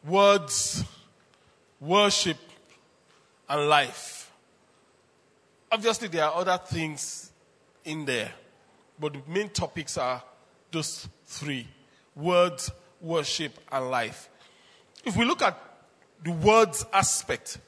Words, 0.06 0.84
worship, 1.80 2.38
and 3.48 3.68
life. 3.68 4.30
Obviously, 5.70 6.08
there 6.08 6.24
are 6.24 6.34
other 6.34 6.58
things 6.64 7.30
in 7.84 8.04
there, 8.04 8.32
but 8.98 9.12
the 9.12 9.20
main 9.26 9.48
topics 9.48 9.98
are 9.98 10.22
those 10.70 11.08
three 11.24 11.66
words, 12.16 12.72
worship, 13.00 13.58
and 13.70 13.90
life. 13.90 14.28
If 15.04 15.16
we 15.16 15.24
look 15.24 15.42
at 15.42 15.60
the 16.24 16.32
words 16.32 16.84
aspect, 16.92 17.58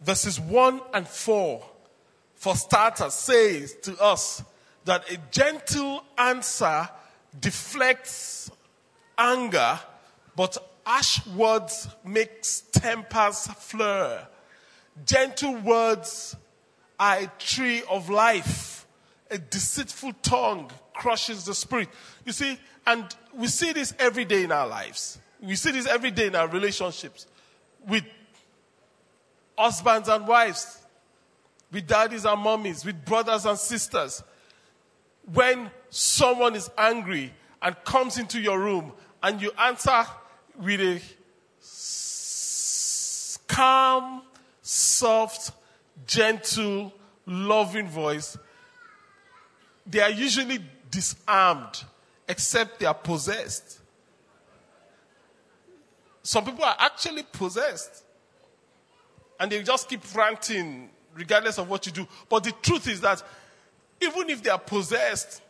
verses 0.00 0.38
1 0.38 0.80
and 0.94 1.08
4, 1.08 1.64
for 2.34 2.56
starters, 2.56 3.14
says 3.14 3.74
to 3.82 4.00
us 4.00 4.44
that 4.84 5.10
a 5.10 5.16
gentle 5.30 6.04
answer 6.18 6.88
deflects 7.38 8.50
anger, 9.16 9.78
but 10.36 10.58
harsh 10.84 11.24
words 11.28 11.88
makes 12.04 12.62
tempers 12.72 13.46
flare. 13.46 14.26
Gentle 15.06 15.54
words 15.56 16.36
are 16.98 17.18
a 17.20 17.32
tree 17.38 17.82
of 17.88 18.10
life. 18.10 18.86
A 19.30 19.38
deceitful 19.38 20.12
tongue 20.22 20.70
crushes 20.94 21.44
the 21.44 21.54
spirit. 21.54 21.88
You 22.26 22.32
see, 22.32 22.58
and 22.86 23.14
we 23.36 23.46
see 23.46 23.72
this 23.72 23.94
every 23.98 24.24
day 24.24 24.44
in 24.44 24.52
our 24.52 24.66
lives. 24.66 25.18
We 25.40 25.56
see 25.56 25.72
this 25.72 25.86
every 25.86 26.10
day 26.10 26.26
in 26.28 26.34
our 26.34 26.48
relationships 26.48 27.26
with 27.86 28.04
husbands 29.58 30.08
and 30.08 30.26
wives, 30.26 30.78
with 31.70 31.86
daddies 31.86 32.24
and 32.24 32.38
mommies, 32.44 32.84
with 32.84 33.04
brothers 33.04 33.46
and 33.46 33.58
sisters. 33.58 34.22
When 35.32 35.70
someone 35.90 36.54
is 36.54 36.70
angry 36.76 37.32
and 37.60 37.76
comes 37.84 38.18
into 38.18 38.40
your 38.40 38.58
room 38.58 38.92
and 39.22 39.40
you 39.40 39.52
answer 39.58 40.04
with 40.56 40.80
a 40.80 41.00
calm, 43.46 44.22
soft, 44.62 45.52
gentle, 46.06 46.92
loving 47.26 47.88
voice, 47.88 48.36
they 49.86 50.00
are 50.00 50.10
usually 50.10 50.58
disarmed, 50.90 51.84
except 52.32 52.80
they 52.80 52.86
are 52.86 52.94
possessed. 52.94 53.80
some 56.22 56.46
people 56.46 56.64
are 56.64 56.76
actually 56.78 57.24
possessed. 57.24 58.04
And 59.38 59.52
they 59.52 59.62
just 59.62 59.86
keep 59.86 60.00
ranting 60.14 60.88
regardless 61.14 61.58
of 61.58 61.68
what 61.68 61.84
you 61.84 61.92
do. 61.92 62.06
But 62.30 62.44
the 62.44 62.52
truth 62.62 62.88
is 62.88 63.02
that 63.02 63.22
even 64.00 64.30
if 64.30 64.42
they 64.42 64.48
are 64.48 64.58
possessed 64.58 65.42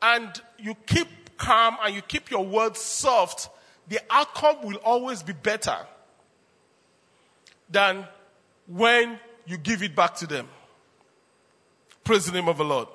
and 0.00 0.40
you 0.58 0.74
keep 0.86 1.36
calm 1.36 1.76
and 1.84 1.94
you 1.94 2.00
keep 2.00 2.30
your 2.30 2.46
words 2.46 2.80
soft, 2.80 3.50
the 3.88 4.00
outcome 4.08 4.62
will 4.62 4.76
always 4.76 5.22
be 5.22 5.34
better 5.34 5.76
than 7.68 8.06
when 8.66 9.18
you 9.44 9.58
give 9.58 9.82
it 9.82 9.94
back 9.94 10.14
to 10.14 10.26
them. 10.26 10.48
Praise 12.04 12.24
the 12.24 12.32
name 12.32 12.48
of 12.48 12.56
the 12.56 12.64
Lord. 12.64 12.88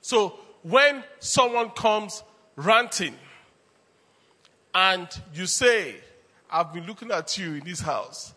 So 0.00 0.38
when 0.64 1.04
someone 1.20 1.68
comes 1.70 2.22
ranting 2.56 3.14
and 4.74 5.06
you 5.34 5.46
say, 5.46 5.94
I've 6.50 6.72
been 6.72 6.86
looking 6.86 7.10
at 7.10 7.36
you 7.36 7.54
in 7.54 7.64
this 7.64 7.80
house. 7.80 8.32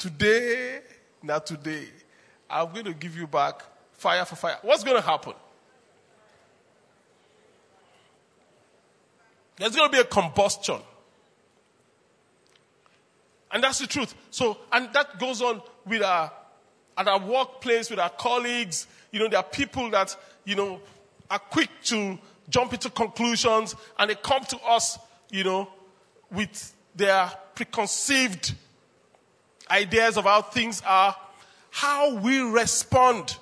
Today, 0.00 0.80
not 1.22 1.46
today, 1.46 1.86
I'm 2.50 2.72
going 2.72 2.84
to 2.86 2.94
give 2.94 3.16
you 3.16 3.28
back 3.28 3.62
fire 3.92 4.24
for 4.24 4.34
fire. 4.34 4.58
What's 4.62 4.82
going 4.82 4.96
to 4.96 5.06
happen? 5.06 5.34
There's 9.56 9.74
going 9.74 9.88
to 9.88 9.92
be 9.96 10.00
a 10.00 10.04
combustion. 10.04 10.80
And 13.52 13.62
that's 13.62 13.78
the 13.78 13.86
truth. 13.86 14.14
So, 14.30 14.58
and 14.72 14.92
that 14.92 15.18
goes 15.20 15.40
on 15.40 15.62
with 15.86 16.02
our, 16.02 16.30
at 16.98 17.06
our 17.06 17.20
workplace, 17.20 17.88
with 17.88 18.00
our 18.00 18.10
colleagues. 18.10 18.88
You 19.12 19.20
know, 19.20 19.28
there 19.28 19.38
are 19.38 19.44
people 19.44 19.88
that, 19.90 20.14
you 20.44 20.56
know, 20.56 20.80
are 21.30 21.38
quick 21.38 21.70
to 21.84 22.18
jump 22.48 22.72
into 22.72 22.90
conclusions 22.90 23.74
and 23.98 24.10
they 24.10 24.14
come 24.14 24.44
to 24.44 24.58
us, 24.60 24.98
you 25.30 25.44
know, 25.44 25.68
with 26.30 26.74
their 26.94 27.30
preconceived 27.54 28.54
ideas 29.70 30.16
of 30.16 30.24
how 30.24 30.42
things 30.42 30.82
are. 30.86 31.16
How 31.70 32.14
we 32.14 32.40
respond 32.40 33.36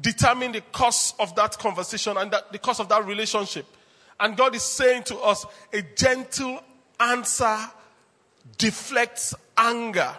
determine 0.00 0.52
the 0.52 0.60
course 0.60 1.14
of 1.18 1.34
that 1.36 1.58
conversation 1.58 2.16
and 2.16 2.30
that, 2.32 2.52
the 2.52 2.58
course 2.58 2.80
of 2.80 2.88
that 2.88 3.04
relationship. 3.06 3.66
And 4.18 4.36
God 4.36 4.54
is 4.54 4.62
saying 4.62 5.04
to 5.04 5.18
us, 5.18 5.46
a 5.72 5.82
gentle 5.82 6.60
answer 6.98 7.58
deflects 8.58 9.34
anger. 9.56 10.14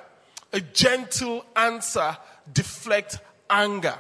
A 0.52 0.62
gentle 0.62 1.46
answer 1.56 2.18
deflects 2.52 3.18
anger. 3.50 3.98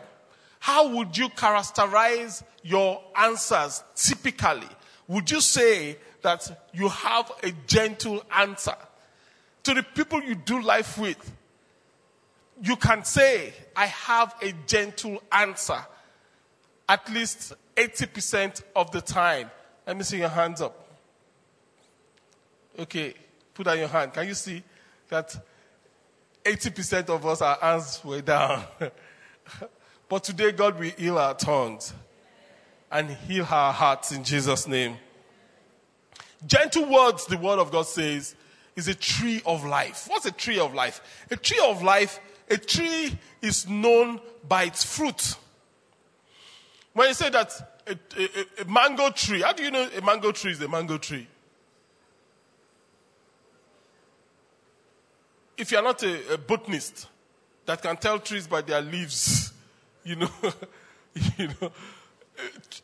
How 0.63 0.87
would 0.87 1.17
you 1.17 1.27
characterize 1.27 2.41
your 2.63 3.03
answers 3.17 3.83
typically? 3.95 4.69
Would 5.09 5.29
you 5.29 5.41
say 5.41 5.97
that 6.21 6.69
you 6.73 6.87
have 6.87 7.29
a 7.43 7.51
gentle 7.67 8.23
answer? 8.31 8.77
To 9.63 9.73
the 9.73 9.83
people 9.83 10.23
you 10.23 10.35
do 10.35 10.61
life 10.61 10.97
with, 10.97 11.19
you 12.61 12.77
can 12.77 13.03
say, 13.03 13.51
I 13.75 13.87
have 13.87 14.35
a 14.41 14.53
gentle 14.65 15.21
answer 15.33 15.85
at 16.87 17.11
least 17.11 17.51
80% 17.75 18.63
of 18.73 18.89
the 18.91 19.01
time. 19.01 19.51
Let 19.85 19.97
me 19.97 20.03
see 20.03 20.19
your 20.19 20.29
hands 20.29 20.61
up. 20.61 20.97
Okay, 22.79 23.15
put 23.53 23.67
out 23.67 23.77
your 23.77 23.89
hand. 23.89 24.13
Can 24.13 24.29
you 24.29 24.33
see 24.33 24.63
that 25.09 25.35
80% 26.45 27.09
of 27.09 27.25
us, 27.25 27.41
our 27.41 27.57
hands 27.59 27.99
were 28.01 28.21
down? 28.21 28.63
but 30.13 30.25
today, 30.25 30.51
God 30.51 30.77
will 30.77 30.91
heal 30.91 31.17
our 31.17 31.33
tongues 31.33 31.91
and 32.91 33.09
heal 33.09 33.47
our 33.49 33.73
hearts 33.73 34.11
in 34.11 34.23
Jesus' 34.23 34.67
name. 34.67 34.97
Gentle 36.45 36.87
words, 36.87 37.25
the 37.25 37.35
word 37.35 37.57
of 37.57 37.71
God 37.71 37.87
says, 37.87 38.35
is 38.75 38.87
a 38.87 38.93
tree 38.93 39.41
of 39.43 39.65
life. 39.65 40.05
What's 40.07 40.27
a 40.27 40.31
tree 40.31 40.59
of 40.59 40.75
life? 40.75 41.01
A 41.31 41.35
tree 41.35 41.59
of 41.65 41.81
life, 41.81 42.19
a 42.47 42.57
tree 42.57 43.17
is 43.41 43.67
known 43.67 44.19
by 44.47 44.65
its 44.65 44.83
fruit. 44.83 45.35
When 46.93 47.07
you 47.07 47.15
say 47.15 47.31
that 47.31 47.51
a, 47.87 47.97
a, 48.15 48.61
a, 48.61 48.65
mango 48.65 49.09
tree. 49.09 49.41
How 49.41 49.53
do 49.53 49.63
you 49.63 49.71
know 49.71 49.89
a 49.97 50.01
mango 50.01 50.31
tree 50.31 50.51
is 50.51 50.61
a 50.61 50.67
mango 50.67 50.99
tree? 50.99 51.27
If 55.57 55.71
you're 55.71 55.81
not 55.81 56.03
a, 56.03 56.35
a 56.35 56.37
botanist 56.37 57.07
that 57.65 57.81
can 57.81 57.97
tell 57.97 58.19
trees 58.19 58.45
by 58.45 58.61
their 58.61 58.79
leaves, 58.79 59.42
you 60.03 60.15
know, 60.17 60.29
you 61.37 61.49
know, 61.61 61.71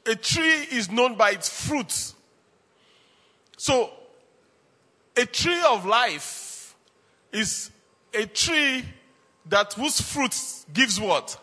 a, 0.05 0.15
tree 0.15 0.67
is 0.71 0.91
known 0.91 1.15
by 1.15 1.31
its 1.31 1.49
fruits. 1.49 2.15
So, 3.57 3.89
a 5.17 5.25
tree 5.25 5.61
of 5.69 5.85
life 5.85 6.75
is 7.31 7.71
a 8.13 8.25
tree 8.25 8.85
that 9.47 9.73
whose 9.73 9.99
fruits 9.99 10.65
gives 10.73 10.99
what? 10.99 11.39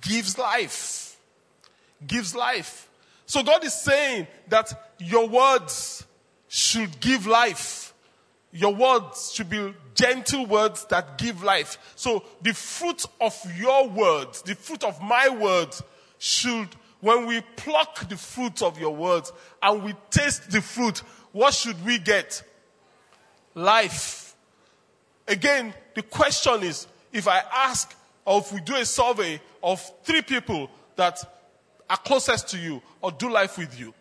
Gives 0.00 0.38
life 0.38 1.04
gives 2.06 2.34
life. 2.34 2.88
So 3.26 3.42
God 3.42 3.64
is 3.64 3.74
saying 3.74 4.26
that 4.48 4.94
your 4.98 5.28
words 5.28 6.04
should 6.48 7.00
give 7.00 7.26
life. 7.26 7.83
Your 8.56 8.72
words 8.72 9.32
should 9.32 9.50
be 9.50 9.74
gentle 9.94 10.46
words 10.46 10.84
that 10.86 11.18
give 11.18 11.42
life. 11.42 11.76
So 11.96 12.22
the 12.40 12.54
fruit 12.54 13.04
of 13.20 13.36
your 13.58 13.88
words, 13.88 14.42
the 14.42 14.54
fruit 14.54 14.84
of 14.84 15.02
my 15.02 15.28
words 15.28 15.82
should, 16.18 16.68
when 17.00 17.26
we 17.26 17.40
pluck 17.56 18.08
the 18.08 18.16
fruit 18.16 18.62
of 18.62 18.78
your 18.78 18.94
words 18.94 19.32
and 19.60 19.82
we 19.82 19.94
taste 20.08 20.52
the 20.52 20.60
fruit, 20.60 20.98
what 21.32 21.52
should 21.52 21.84
we 21.84 21.98
get? 21.98 22.44
Life. 23.56 24.36
Again, 25.26 25.74
the 25.96 26.02
question 26.02 26.62
is, 26.62 26.86
if 27.12 27.26
I 27.26 27.42
ask 27.52 27.92
or 28.24 28.38
if 28.38 28.52
we 28.52 28.60
do 28.60 28.76
a 28.76 28.84
survey 28.84 29.40
of 29.64 29.82
three 30.04 30.22
people 30.22 30.70
that 30.94 31.18
are 31.90 31.96
closest 31.96 32.48
to 32.50 32.58
you 32.58 32.80
or 33.02 33.10
do 33.10 33.28
life 33.28 33.58
with 33.58 33.78
you. 33.78 33.92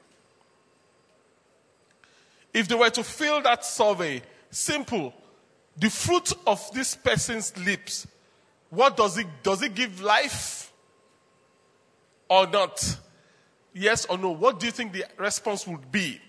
If 2.53 2.67
they 2.67 2.75
were 2.75 2.91
to 2.91 3.03
fill 3.03 3.41
that 3.41 3.65
survey, 3.65 4.21
simple, 4.53 5.13
the 5.77 5.89
fruit 5.89 6.33
of 6.45 6.61
this 6.73 6.95
person's 6.95 7.57
lips, 7.57 8.07
what 8.69 8.95
does 8.95 9.17
it, 9.17 9.27
does 9.41 9.61
it 9.61 9.75
give 9.75 10.01
life 10.01 10.71
or 12.29 12.47
not? 12.47 12.99
Yes 13.73 14.05
or 14.05 14.17
no? 14.17 14.31
What 14.31 14.59
do 14.59 14.65
you 14.67 14.71
think 14.71 14.93
the 14.93 15.05
response 15.17 15.67
would 15.67 15.91
be? 15.91 16.21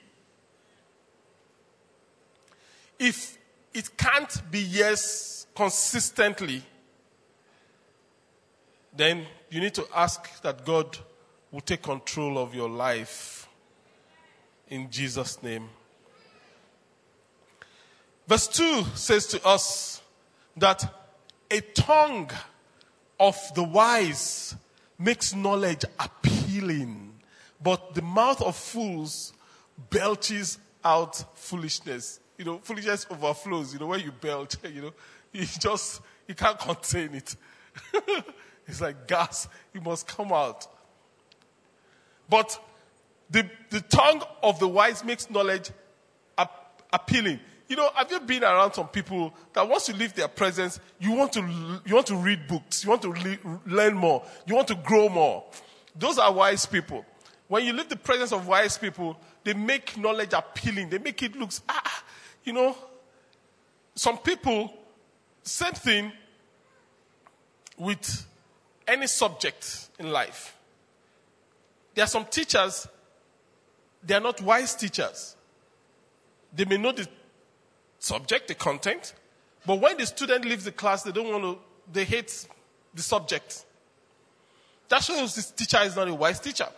If 2.98 3.36
it 3.72 3.96
can't 3.96 4.42
be 4.50 4.60
yes 4.60 5.46
consistently, 5.54 6.62
then 8.96 9.26
you 9.50 9.60
need 9.60 9.74
to 9.74 9.86
ask 9.94 10.40
that 10.42 10.64
God 10.64 10.96
will 11.50 11.60
take 11.60 11.82
control 11.82 12.38
of 12.38 12.54
your 12.54 12.68
life 12.68 13.48
in 14.68 14.90
Jesus' 14.90 15.42
name. 15.42 15.68
Verse 18.26 18.48
2 18.48 18.84
says 18.94 19.26
to 19.28 19.46
us 19.46 20.00
that 20.56 20.84
a 21.50 21.60
tongue 21.60 22.30
of 23.20 23.36
the 23.54 23.62
wise 23.62 24.56
makes 24.98 25.34
knowledge 25.34 25.84
appealing, 25.98 27.12
but 27.62 27.94
the 27.94 28.02
mouth 28.02 28.40
of 28.42 28.56
fools 28.56 29.32
belches 29.90 30.58
out 30.84 31.24
foolishness. 31.38 32.20
You 32.38 32.44
know, 32.44 32.58
foolishness 32.62 33.06
overflows. 33.10 33.72
You 33.72 33.80
know, 33.80 33.86
when 33.86 34.00
you 34.00 34.12
belch, 34.12 34.56
you 34.74 34.82
know, 34.82 34.92
you 35.32 35.46
just, 35.46 36.00
you 36.26 36.34
can't 36.34 36.58
contain 36.58 37.14
it. 37.14 37.36
it's 38.66 38.80
like 38.80 39.06
gas, 39.06 39.48
it 39.74 39.82
must 39.82 40.06
come 40.06 40.32
out. 40.32 40.66
But 42.28 42.58
the, 43.30 43.48
the 43.70 43.80
tongue 43.82 44.22
of 44.42 44.58
the 44.58 44.68
wise 44.68 45.04
makes 45.04 45.28
knowledge 45.28 45.70
ap- 46.38 46.82
appealing. 46.92 47.40
You 47.66 47.76
know, 47.76 47.90
have 47.94 48.10
you 48.10 48.20
been 48.20 48.44
around 48.44 48.74
some 48.74 48.88
people 48.88 49.32
that 49.54 49.66
once 49.66 49.88
you 49.88 49.94
leave 49.94 50.14
their 50.14 50.28
presence, 50.28 50.80
you 51.00 51.12
want 51.12 51.32
to, 51.32 51.40
you 51.86 51.94
want 51.94 52.06
to 52.08 52.16
read 52.16 52.46
books, 52.46 52.84
you 52.84 52.90
want 52.90 53.02
to 53.02 53.08
le- 53.08 53.60
learn 53.66 53.94
more, 53.94 54.22
you 54.46 54.54
want 54.54 54.68
to 54.68 54.74
grow 54.74 55.08
more. 55.08 55.44
Those 55.96 56.18
are 56.18 56.32
wise 56.32 56.66
people. 56.66 57.04
When 57.48 57.64
you 57.64 57.72
leave 57.72 57.88
the 57.88 57.96
presence 57.96 58.32
of 58.32 58.46
wise 58.46 58.76
people, 58.76 59.16
they 59.44 59.54
make 59.54 59.96
knowledge 59.96 60.32
appealing. 60.32 60.90
They 60.90 60.98
make 60.98 61.22
it 61.22 61.36
look, 61.36 61.50
ah, 61.68 62.04
you 62.42 62.52
know, 62.52 62.76
some 63.94 64.18
people, 64.18 64.72
same 65.42 65.72
thing 65.72 66.12
with 67.78 68.26
any 68.86 69.06
subject 69.06 69.88
in 69.98 70.10
life. 70.10 70.56
There 71.94 72.04
are 72.04 72.08
some 72.08 72.24
teachers, 72.24 72.88
they 74.02 74.14
are 74.14 74.20
not 74.20 74.40
wise 74.42 74.74
teachers. 74.74 75.36
They 76.52 76.64
may 76.64 76.76
know 76.76 76.92
the 76.92 77.08
subject, 78.04 78.48
the 78.48 78.54
content, 78.54 79.14
but 79.66 79.80
when 79.80 79.96
the 79.96 80.06
student 80.06 80.44
leaves 80.44 80.64
the 80.64 80.72
class, 80.72 81.02
they 81.02 81.12
don't 81.12 81.30
want 81.30 81.42
to, 81.42 81.58
they 81.92 82.04
hate 82.04 82.46
the 82.94 83.02
subject. 83.02 83.64
That 84.88 85.02
shows 85.02 85.34
this 85.34 85.50
teacher 85.50 85.78
is 85.82 85.96
not 85.96 86.08
a 86.08 86.14
wise 86.14 86.38
teacher. 86.38 86.68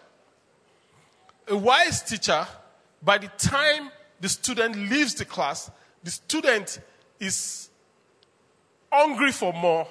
A 1.49 1.57
wise 1.57 2.03
teacher, 2.03 2.47
by 3.03 3.19
the 3.19 3.29
time 3.39 3.91
the 4.21 4.29
student 4.29 4.77
leaves 4.77 5.15
the 5.15 5.25
class, 5.25 5.71
the 6.03 6.11
student 6.11 6.81
is 7.19 7.69
hungry 8.93 9.33
for 9.33 9.53
more 9.53 9.87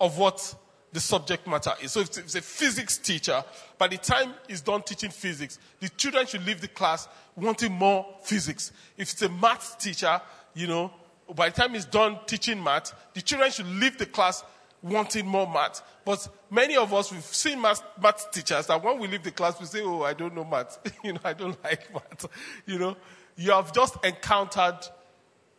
of 0.00 0.16
what 0.18 0.54
the 0.92 1.00
subject 1.00 1.46
matter 1.46 1.72
is. 1.82 1.92
So 1.92 2.00
if 2.00 2.16
it's 2.16 2.34
a 2.34 2.40
physics 2.40 2.96
teacher, 2.96 3.44
by 3.76 3.88
the 3.88 3.98
time 3.98 4.32
he's 4.48 4.62
done 4.62 4.82
teaching 4.82 5.10
physics, 5.10 5.58
the 5.80 5.90
children 5.90 6.26
should 6.26 6.46
leave 6.46 6.62
the 6.62 6.68
class 6.68 7.06
wanting 7.36 7.72
more 7.72 8.06
physics. 8.22 8.72
If 8.96 9.12
it's 9.12 9.22
a 9.22 9.28
math 9.28 9.78
teacher, 9.78 10.20
you 10.56 10.66
know, 10.66 10.90
by 11.34 11.50
the 11.50 11.54
time 11.54 11.74
he's 11.74 11.84
done 11.84 12.18
teaching 12.26 12.64
math, 12.64 12.94
the 13.12 13.20
children 13.20 13.50
should 13.50 13.66
leave 13.66 13.98
the 13.98 14.06
class 14.06 14.42
wanting 14.82 15.26
more 15.26 15.46
math. 15.46 15.82
But 16.02 16.26
many 16.50 16.76
of 16.76 16.94
us, 16.94 17.12
we've 17.12 17.22
seen 17.22 17.60
math, 17.60 17.82
math 18.00 18.30
teachers 18.32 18.66
that 18.68 18.82
when 18.82 18.98
we 18.98 19.06
leave 19.06 19.22
the 19.22 19.30
class, 19.30 19.60
we 19.60 19.66
say, 19.66 19.82
Oh, 19.82 20.02
I 20.02 20.14
don't 20.14 20.34
know 20.34 20.44
math. 20.44 20.78
you 21.04 21.12
know, 21.12 21.20
I 21.22 21.34
don't 21.34 21.62
like 21.62 21.92
math. 21.92 22.26
You 22.66 22.78
know, 22.78 22.96
you 23.36 23.50
have 23.50 23.72
just 23.72 24.02
encountered 24.02 24.78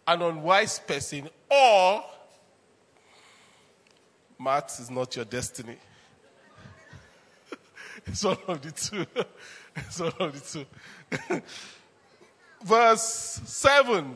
an 0.08 0.22
unwise 0.24 0.80
person 0.80 1.30
or 1.52 2.04
math 4.40 4.80
is 4.80 4.90
not 4.90 5.16
your 5.16 5.26
destiny. 5.26 5.78
it's 8.08 8.24
one 8.24 8.38
of 8.48 8.62
the 8.64 8.72
two. 8.72 9.06
it's 9.76 10.00
one 10.00 10.14
of 10.20 10.34
the 10.34 10.66
two. 11.30 11.42
Verse 12.64 13.42
7 13.46 14.16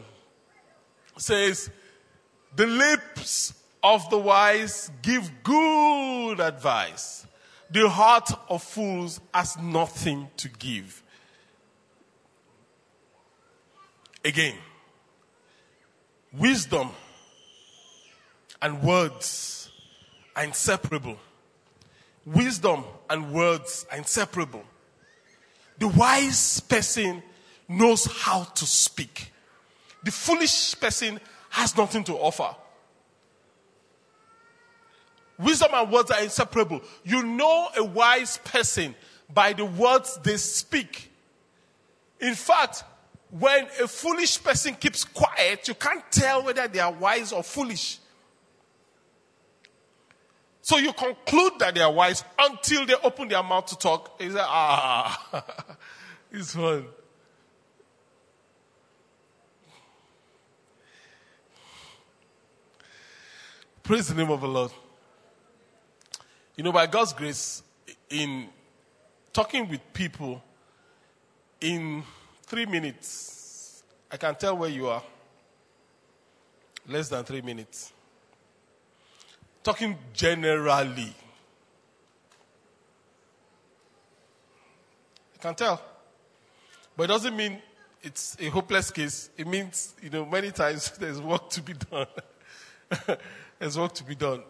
says, 1.17 1.69
The 2.55 2.67
lips 2.67 3.53
of 3.83 4.09
the 4.09 4.17
wise 4.17 4.91
give 5.01 5.31
good 5.43 6.39
advice. 6.39 7.25
The 7.69 7.87
heart 7.89 8.29
of 8.49 8.61
fools 8.61 9.21
has 9.33 9.57
nothing 9.57 10.29
to 10.37 10.49
give. 10.49 11.01
Again, 14.23 14.55
wisdom 16.33 16.89
and 18.61 18.83
words 18.83 19.71
are 20.35 20.43
inseparable. 20.43 21.17
Wisdom 22.25 22.83
and 23.09 23.33
words 23.33 23.85
are 23.91 23.97
inseparable. 23.97 24.63
The 25.79 25.87
wise 25.87 26.59
person 26.59 27.23
knows 27.67 28.05
how 28.05 28.43
to 28.43 28.65
speak. 28.65 29.31
The 30.03 30.11
foolish 30.11 30.79
person 30.79 31.19
has 31.49 31.75
nothing 31.77 32.03
to 32.05 32.13
offer. 32.13 32.55
Wisdom 35.37 35.71
and 35.73 35.91
words 35.91 36.11
are 36.11 36.21
inseparable. 36.21 36.81
You 37.03 37.23
know 37.23 37.69
a 37.75 37.83
wise 37.83 38.37
person 38.37 38.95
by 39.33 39.53
the 39.53 39.65
words 39.65 40.19
they 40.23 40.37
speak. 40.37 41.11
In 42.19 42.35
fact, 42.35 42.83
when 43.31 43.65
a 43.81 43.87
foolish 43.87 44.43
person 44.43 44.75
keeps 44.75 45.03
quiet, 45.03 45.67
you 45.67 45.73
can't 45.73 46.03
tell 46.11 46.43
whether 46.43 46.67
they 46.67 46.79
are 46.79 46.91
wise 46.91 47.31
or 47.31 47.43
foolish. 47.43 47.99
So 50.61 50.77
you 50.77 50.93
conclude 50.93 51.53
that 51.59 51.73
they 51.73 51.81
are 51.81 51.91
wise 51.91 52.23
until 52.37 52.85
they 52.85 52.93
open 53.03 53.27
their 53.27 53.41
mouth 53.41 53.65
to 53.67 53.77
talk. 53.77 54.15
You 54.19 54.31
say, 54.31 54.39
ah, 54.41 55.43
it's 56.31 56.53
fun. 56.53 56.85
Praise 63.91 64.07
the 64.07 64.15
name 64.15 64.31
of 64.31 64.39
the 64.39 64.47
Lord. 64.47 64.71
You 66.55 66.63
know, 66.63 66.71
by 66.71 66.87
God's 66.87 67.11
grace, 67.11 67.61
in 68.09 68.47
talking 69.33 69.67
with 69.67 69.81
people, 69.91 70.41
in 71.59 72.01
three 72.43 72.65
minutes, 72.65 73.83
I 74.09 74.15
can 74.15 74.33
tell 74.35 74.55
where 74.55 74.69
you 74.69 74.87
are. 74.87 75.03
Less 76.87 77.09
than 77.09 77.25
three 77.25 77.41
minutes. 77.41 77.91
Talking 79.61 79.97
generally. 80.13 81.13
I 85.35 85.37
can 85.37 85.53
tell. 85.53 85.81
But 86.95 87.03
it 87.03 87.07
doesn't 87.07 87.35
mean 87.35 87.61
it's 88.01 88.37
a 88.39 88.47
hopeless 88.47 88.89
case. 88.89 89.31
It 89.35 89.47
means, 89.47 89.95
you 90.01 90.09
know, 90.09 90.25
many 90.25 90.51
times 90.51 90.91
there's 90.97 91.19
work 91.19 91.49
to 91.49 91.61
be 91.61 91.73
done. 91.73 92.07
there's 93.61 93.77
work 93.77 93.93
to 93.93 94.03
be 94.03 94.15
done. 94.15 94.41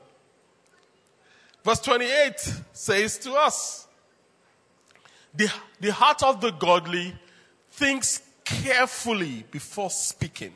Verse 1.66 1.82
28 1.82 2.34
says 2.72 3.18
to 3.20 3.34
us, 3.34 3.86
the, 5.36 5.52
the 5.82 5.92
heart 5.92 6.24
of 6.24 6.40
the 6.40 6.52
godly 6.52 7.14
thinks 7.72 8.22
carefully 8.46 9.44
before 9.52 9.90
speaking. 9.90 10.54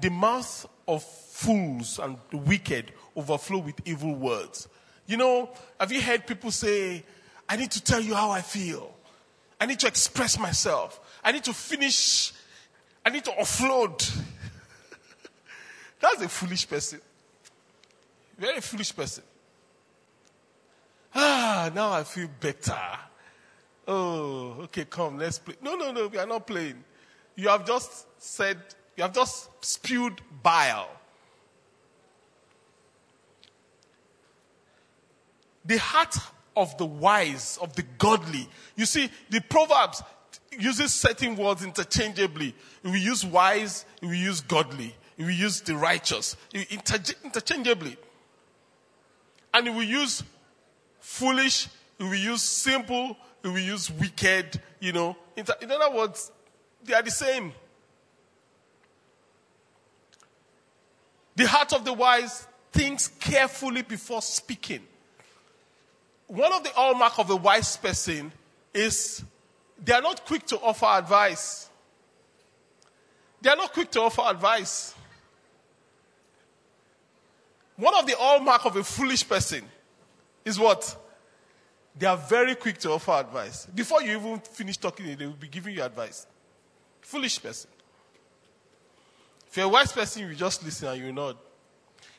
The 0.00 0.10
mouth 0.10 0.66
of 0.88 1.04
fools 1.04 2.00
and 2.00 2.18
the 2.30 2.38
wicked 2.38 2.90
overflow 3.14 3.58
with 3.58 3.76
evil 3.84 4.16
words. 4.16 4.66
You 5.06 5.16
know, 5.16 5.50
have 5.78 5.92
you 5.92 6.02
heard 6.02 6.26
people 6.26 6.50
say, 6.50 7.04
I 7.48 7.54
need 7.56 7.70
to 7.70 7.80
tell 7.80 8.00
you 8.00 8.16
how 8.16 8.30
I 8.30 8.40
feel. 8.40 8.92
I 9.60 9.66
need 9.66 9.78
to 9.78 9.86
express 9.86 10.36
myself. 10.36 10.98
I 11.22 11.30
need 11.30 11.44
to 11.44 11.52
finish. 11.52 12.32
I 13.06 13.10
need 13.10 13.24
to 13.24 13.30
offload. 13.30 14.18
That's 16.00 16.22
a 16.22 16.28
foolish 16.28 16.68
person. 16.68 17.00
Very 18.38 18.60
foolish 18.60 18.94
person. 18.94 19.24
Ah, 21.14 21.70
now 21.74 21.92
I 21.92 22.04
feel 22.04 22.28
better. 22.40 22.78
Oh, 23.86 24.56
okay, 24.64 24.84
come, 24.86 25.18
let's 25.18 25.38
play. 25.38 25.54
No, 25.62 25.74
no, 25.76 25.92
no, 25.92 26.08
we 26.08 26.18
are 26.18 26.26
not 26.26 26.46
playing. 26.46 26.82
You 27.36 27.48
have 27.48 27.66
just 27.66 28.06
said, 28.20 28.58
you 28.96 29.02
have 29.02 29.12
just 29.12 29.48
spewed 29.64 30.20
bile. 30.42 30.88
The 35.64 35.78
heart 35.78 36.16
of 36.56 36.76
the 36.78 36.86
wise, 36.86 37.58
of 37.60 37.74
the 37.74 37.82
godly. 37.98 38.48
You 38.76 38.86
see, 38.86 39.10
the 39.30 39.40
Proverbs 39.40 40.02
uses 40.58 40.92
certain 40.92 41.36
words 41.36 41.64
interchangeably. 41.64 42.54
We 42.82 43.00
use 43.00 43.24
wise, 43.24 43.84
we 44.02 44.18
use 44.18 44.40
godly, 44.40 44.94
we 45.18 45.34
use 45.34 45.60
the 45.60 45.76
righteous, 45.76 46.36
interchangeably. 46.52 47.96
And 49.54 49.76
we 49.76 49.86
use 49.86 50.24
foolish, 50.98 51.68
we 51.98 52.18
use 52.18 52.42
simple, 52.42 53.16
we 53.44 53.62
use 53.62 53.88
wicked, 53.88 54.60
you 54.80 54.92
know. 54.92 55.16
In, 55.36 55.46
in 55.62 55.70
other 55.70 55.94
words, 55.94 56.32
they 56.82 56.92
are 56.92 57.02
the 57.02 57.10
same. 57.12 57.52
The 61.36 61.46
heart 61.46 61.72
of 61.72 61.84
the 61.84 61.92
wise 61.92 62.48
thinks 62.72 63.08
carefully 63.08 63.82
before 63.82 64.22
speaking. 64.22 64.80
One 66.26 66.52
of 66.52 66.64
the 66.64 66.70
hallmark 66.70 67.18
of 67.20 67.30
a 67.30 67.36
wise 67.36 67.76
person 67.76 68.32
is 68.72 69.22
they 69.82 69.92
are 69.92 70.02
not 70.02 70.26
quick 70.26 70.46
to 70.46 70.58
offer 70.58 70.86
advice. 70.86 71.70
They 73.40 73.50
are 73.50 73.56
not 73.56 73.72
quick 73.72 73.90
to 73.92 74.02
offer 74.02 74.22
advice. 74.26 74.94
One 77.76 77.94
of 77.94 78.06
the 78.06 78.14
hallmark 78.16 78.64
of 78.66 78.76
a 78.76 78.84
foolish 78.84 79.28
person 79.28 79.64
is 80.44 80.58
what? 80.58 80.96
They 81.96 82.06
are 82.06 82.16
very 82.16 82.54
quick 82.54 82.78
to 82.78 82.92
offer 82.92 83.12
advice. 83.12 83.66
Before 83.66 84.02
you 84.02 84.16
even 84.16 84.40
finish 84.40 84.76
talking, 84.76 85.16
they 85.16 85.26
will 85.26 85.32
be 85.32 85.48
giving 85.48 85.74
you 85.74 85.82
advice. 85.82 86.26
Foolish 87.00 87.40
person. 87.42 87.70
If 89.48 89.56
you're 89.56 89.66
a 89.66 89.68
wise 89.68 89.92
person, 89.92 90.28
you 90.28 90.34
just 90.34 90.64
listen 90.64 90.88
and 90.88 91.00
you 91.00 91.12
nod. 91.12 91.36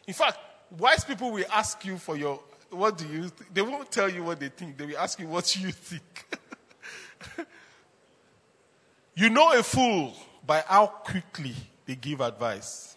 In 0.07 0.13
fact, 0.13 0.37
wise 0.77 1.03
people 1.03 1.31
will 1.31 1.45
ask 1.51 1.83
you 1.83 1.97
for 1.97 2.15
your, 2.15 2.39
what 2.69 2.97
do 2.97 3.05
you, 3.07 3.21
th- 3.21 3.49
they 3.53 3.61
won't 3.61 3.91
tell 3.91 4.09
you 4.09 4.23
what 4.23 4.39
they 4.39 4.49
think. 4.49 4.77
They 4.77 4.85
will 4.85 4.97
ask 4.97 5.19
you 5.19 5.27
what 5.27 5.53
you 5.57 5.71
think. 5.71 6.37
you 9.15 9.29
know 9.29 9.51
a 9.51 9.63
fool 9.63 10.13
by 10.45 10.63
how 10.65 10.87
quickly 10.87 11.55
they 11.85 11.95
give 11.95 12.21
advice. 12.21 12.94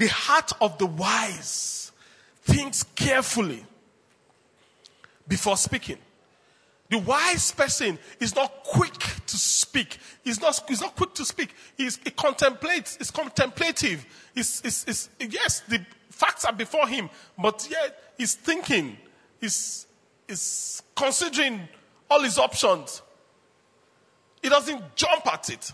The 0.00 0.08
heart 0.08 0.52
of 0.62 0.78
the 0.78 0.86
wise 0.86 1.92
thinks 2.44 2.84
carefully 2.94 3.62
before 5.28 5.58
speaking. 5.58 5.98
The 6.88 7.00
wise 7.00 7.52
person 7.52 7.98
is 8.18 8.34
not 8.34 8.64
quick 8.64 8.94
to 8.94 9.36
speak. 9.36 9.98
He's 10.24 10.40
not, 10.40 10.58
he's 10.66 10.80
not 10.80 10.96
quick 10.96 11.12
to 11.16 11.24
speak. 11.26 11.54
He's, 11.76 11.98
he 12.02 12.12
contemplates, 12.12 12.96
he's 12.96 13.10
contemplative. 13.10 14.06
He's, 14.34 14.62
he's, 14.62 14.84
he's, 14.86 15.10
yes, 15.18 15.60
the 15.68 15.84
facts 16.08 16.46
are 16.46 16.54
before 16.54 16.88
him, 16.88 17.10
but 17.36 17.68
yet 17.70 18.14
he's 18.16 18.34
thinking. 18.34 18.96
He's, 19.38 19.86
he's 20.26 20.82
considering 20.96 21.68
all 22.10 22.22
his 22.22 22.38
options. 22.38 23.02
He 24.40 24.48
doesn't 24.48 24.96
jump 24.96 25.26
at 25.26 25.50
it. 25.50 25.72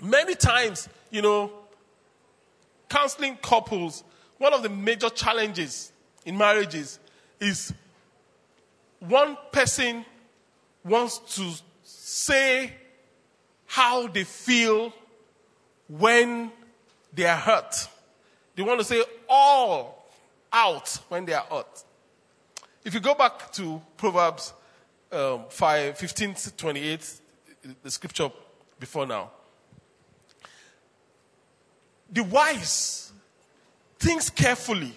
Many 0.00 0.34
times, 0.34 0.88
you 1.12 1.22
know, 1.22 1.52
counseling 2.88 3.36
couples, 3.42 4.04
one 4.38 4.52
of 4.52 4.62
the 4.62 4.68
major 4.68 5.08
challenges 5.08 5.92
in 6.24 6.36
marriages 6.36 6.98
is 7.40 7.72
one 9.00 9.36
person 9.52 10.04
wants 10.84 11.18
to 11.36 11.52
say 11.82 12.72
how 13.66 14.06
they 14.06 14.24
feel 14.24 14.92
when 15.88 16.50
they 17.12 17.26
are 17.26 17.36
hurt. 17.36 17.88
They 18.54 18.62
want 18.62 18.80
to 18.80 18.84
say 18.84 19.02
all 19.28 20.08
out 20.52 20.88
when 21.08 21.24
they 21.24 21.34
are 21.34 21.44
hurt. 21.44 21.84
If 22.84 22.94
you 22.94 23.00
go 23.00 23.14
back 23.14 23.52
to 23.52 23.82
Proverbs 23.96 24.52
um, 25.12 25.44
5, 25.48 25.98
15 25.98 26.34
to 26.34 26.56
28, 26.56 27.20
the 27.82 27.90
scripture 27.90 28.30
before 28.78 29.06
now, 29.06 29.30
the 32.10 32.22
wise 32.22 33.12
thinks 33.98 34.30
carefully. 34.30 34.92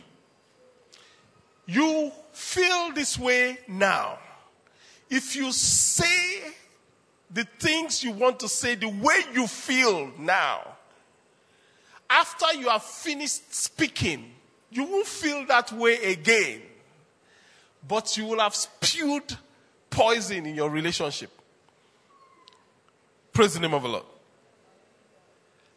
You 1.65 2.11
feel 2.31 2.91
this 2.91 3.17
way 3.17 3.59
now. 3.67 4.19
If 5.09 5.35
you 5.35 5.51
say 5.51 6.41
the 7.31 7.45
things 7.59 8.03
you 8.03 8.11
want 8.11 8.39
to 8.39 8.47
say 8.47 8.75
the 8.75 8.89
way 8.89 9.21
you 9.33 9.47
feel 9.47 10.11
now, 10.17 10.61
after 12.09 12.53
you 12.57 12.69
have 12.69 12.83
finished 12.83 13.53
speaking, 13.53 14.31
you 14.71 14.83
won't 14.83 15.05
feel 15.05 15.45
that 15.45 15.71
way 15.71 16.11
again. 16.11 16.61
But 17.87 18.17
you 18.17 18.25
will 18.25 18.39
have 18.39 18.55
spewed 18.55 19.37
poison 19.89 20.45
in 20.45 20.55
your 20.55 20.69
relationship. 20.69 21.31
Praise 23.31 23.53
the 23.53 23.59
name 23.59 23.73
of 23.73 23.83
the 23.83 23.89
Lord. 23.89 24.05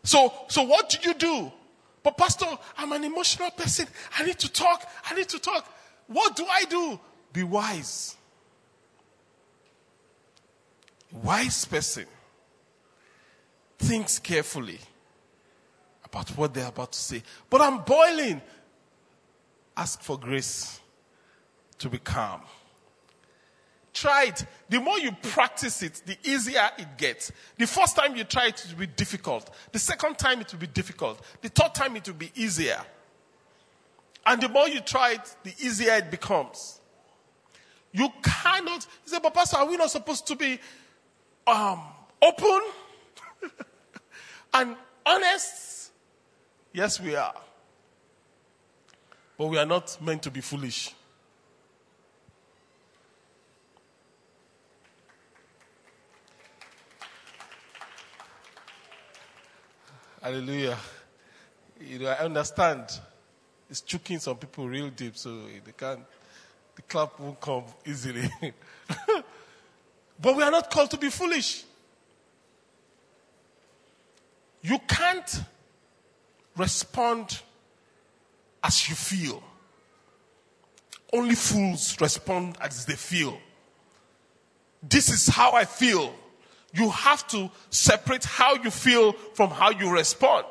So, 0.05 0.33
so 0.49 0.63
what 0.63 0.89
do 0.91 1.09
you 1.09 1.15
do? 1.15 1.53
But 2.03 2.17
pastor, 2.17 2.47
I'm 2.77 2.93
an 2.93 3.05
emotional 3.05 3.51
person. 3.51 3.87
I 4.19 4.25
need 4.25 4.39
to 4.41 4.51
talk. 4.51 4.89
I 5.09 5.15
need 5.15 5.29
to 5.29 5.39
talk. 5.39 5.67
What 6.09 6.35
do 6.35 6.45
I 6.45 6.65
do? 6.65 6.99
Be 7.33 7.45
wise. 7.45 8.17
Wise 11.13 11.65
person 11.65 12.07
thinks 13.79 14.19
carefully 14.19 14.79
about 16.05 16.31
what 16.31 16.55
they're 16.55 16.69
about 16.69 16.93
to 16.93 16.99
say. 16.99 17.23
But 17.49 17.61
I'm 17.61 17.83
boiling. 17.83 18.41
Ask 19.77 20.03
for 20.03 20.19
grace 20.19 20.81
to 21.79 21.89
be 21.89 21.99
calm. 21.99 22.43
Try 23.93 24.25
it. 24.25 24.47
The 24.71 24.81
more 24.81 24.99
you 24.99 25.13
practice 25.13 25.83
it, 25.83 26.01
the 26.07 26.17
easier 26.25 26.71
it 26.79 26.97
gets. 26.97 27.31
The 27.59 27.67
first 27.67 27.95
time 27.95 28.17
you 28.17 28.25
try 28.25 28.47
it, 28.47 28.65
it 28.65 28.73
will 28.73 28.81
be 28.81 28.87
difficult. 28.87 29.51
The 29.71 29.79
second 29.79 30.19
time, 30.19 30.41
it 30.41 30.51
will 30.51 30.61
be 30.61 30.67
difficult. 30.67 31.21
The 31.43 31.51
third 31.51 31.75
time, 31.75 31.97
it 31.97 32.07
will 32.07 32.15
be 32.15 32.33
easier. 32.35 32.81
And 34.25 34.41
the 34.41 34.49
more 34.49 34.69
you 34.69 34.81
try 34.81 35.13
it, 35.13 35.37
the 35.43 35.53
easier 35.59 35.93
it 35.95 36.11
becomes. 36.11 36.81
You 37.93 38.09
cannot 38.23 38.87
you 39.05 39.13
say, 39.13 39.19
but 39.23 39.35
Pastor, 39.35 39.59
are 39.59 39.67
we 39.67 39.77
not 39.77 39.91
supposed 39.91 40.27
to 40.29 40.37
be 40.37 40.59
um, 41.47 41.81
open 42.23 42.61
and 44.55 44.77
honest? 45.05 45.91
Yes, 46.73 46.99
we 46.99 47.15
are. 47.15 47.35
But 49.37 49.47
we 49.49 49.59
are 49.59 49.67
not 49.67 49.99
meant 50.01 50.23
to 50.23 50.31
be 50.31 50.41
foolish. 50.41 50.95
Hallelujah. 60.23 60.79
You 61.81 61.99
know, 61.99 62.07
I 62.07 62.25
understand. 62.25 62.85
It's 63.69 63.81
choking 63.81 64.21
some 64.21 64.37
people 64.37 64.69
real 64.69 64.89
deep, 64.89 65.17
so 65.17 65.47
they 65.65 65.73
can't, 65.77 66.05
the 66.77 66.83
clap 66.83 67.19
won't 67.19 67.41
come 67.41 67.65
easily. 67.85 68.31
but 70.21 70.37
we 70.37 70.45
are 70.45 70.51
not 70.53 70.71
called 70.71 70.93
to 70.93 70.97
be 70.97 71.11
foolish. 71.11 71.65
You 74.63 74.79
can't 74.87 75.43
respond 76.57 77.41
as 78.63 78.89
you 78.89 78.95
feel. 78.95 79.43
Only 81.13 81.35
fools 81.35 82.01
respond 82.01 82.57
as 82.61 82.87
they 82.87 82.95
feel. 82.95 83.39
This 84.81 85.09
is 85.09 85.27
how 85.27 85.53
I 85.53 85.65
feel. 85.65 86.15
You 86.75 86.91
have 86.91 87.27
to 87.29 87.51
separate 87.71 88.25
how 88.25 88.55
you 88.55 88.71
feel 88.71 89.13
from 89.35 89.51
how 89.51 89.71
you 89.71 89.91
respond. 89.91 90.47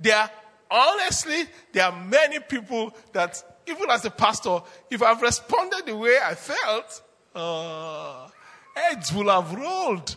There 0.00 0.30
honestly, 0.70 1.44
there 1.72 1.84
are 1.84 2.04
many 2.04 2.40
people 2.40 2.94
that, 3.12 3.42
even 3.66 3.90
as 3.90 4.04
a 4.04 4.10
pastor, 4.10 4.60
if 4.90 5.02
I've 5.02 5.22
responded 5.22 5.86
the 5.86 5.96
way 5.96 6.18
I 6.22 6.34
felt, 6.34 7.02
uh, 7.34 8.28
heads 8.74 9.12
will 9.12 9.30
have 9.30 9.54
rolled. 9.54 10.16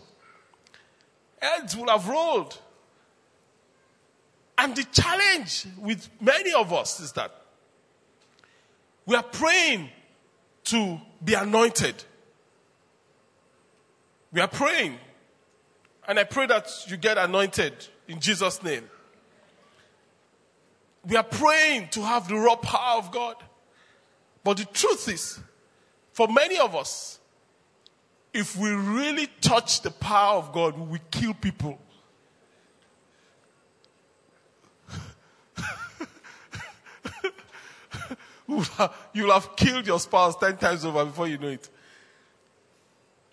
Heads 1.41 1.75
will 1.77 1.87
have 1.87 2.07
rolled. 2.07 2.57
And 4.57 4.75
the 4.75 4.83
challenge 4.85 5.67
with 5.77 6.09
many 6.19 6.51
of 6.53 6.73
us 6.73 6.99
is 6.99 7.11
that 7.13 7.31
we 9.05 9.15
are 9.15 9.23
praying 9.23 9.89
to 10.65 10.99
be 11.23 11.35
anointed. 11.35 12.03
We 14.31 14.41
are 14.41 14.47
praying. 14.47 14.97
And 16.07 16.19
I 16.19 16.23
pray 16.23 16.45
that 16.47 16.69
you 16.87 16.97
get 16.97 17.17
anointed 17.17 17.73
in 18.07 18.19
Jesus' 18.19 18.63
name. 18.63 18.89
We 21.05 21.15
are 21.15 21.23
praying 21.23 21.89
to 21.89 22.01
have 22.01 22.27
the 22.27 22.35
raw 22.35 22.55
power 22.55 22.97
of 22.97 23.11
God. 23.11 23.35
But 24.43 24.57
the 24.57 24.65
truth 24.65 25.09
is, 25.09 25.39
for 26.13 26.27
many 26.27 26.57
of 26.59 26.75
us, 26.75 27.19
if 28.33 28.55
we 28.57 28.69
really 28.69 29.27
touch 29.41 29.81
the 29.81 29.91
power 29.91 30.37
of 30.37 30.51
God, 30.53 30.77
we 30.77 30.99
kill 31.11 31.33
people. 31.33 31.79
You'll 39.13 39.31
have 39.31 39.55
killed 39.55 39.87
your 39.87 39.99
spouse 39.99 40.35
10 40.37 40.57
times 40.57 40.85
over 40.85 41.05
before 41.05 41.27
you 41.27 41.37
know 41.37 41.49
it. 41.49 41.69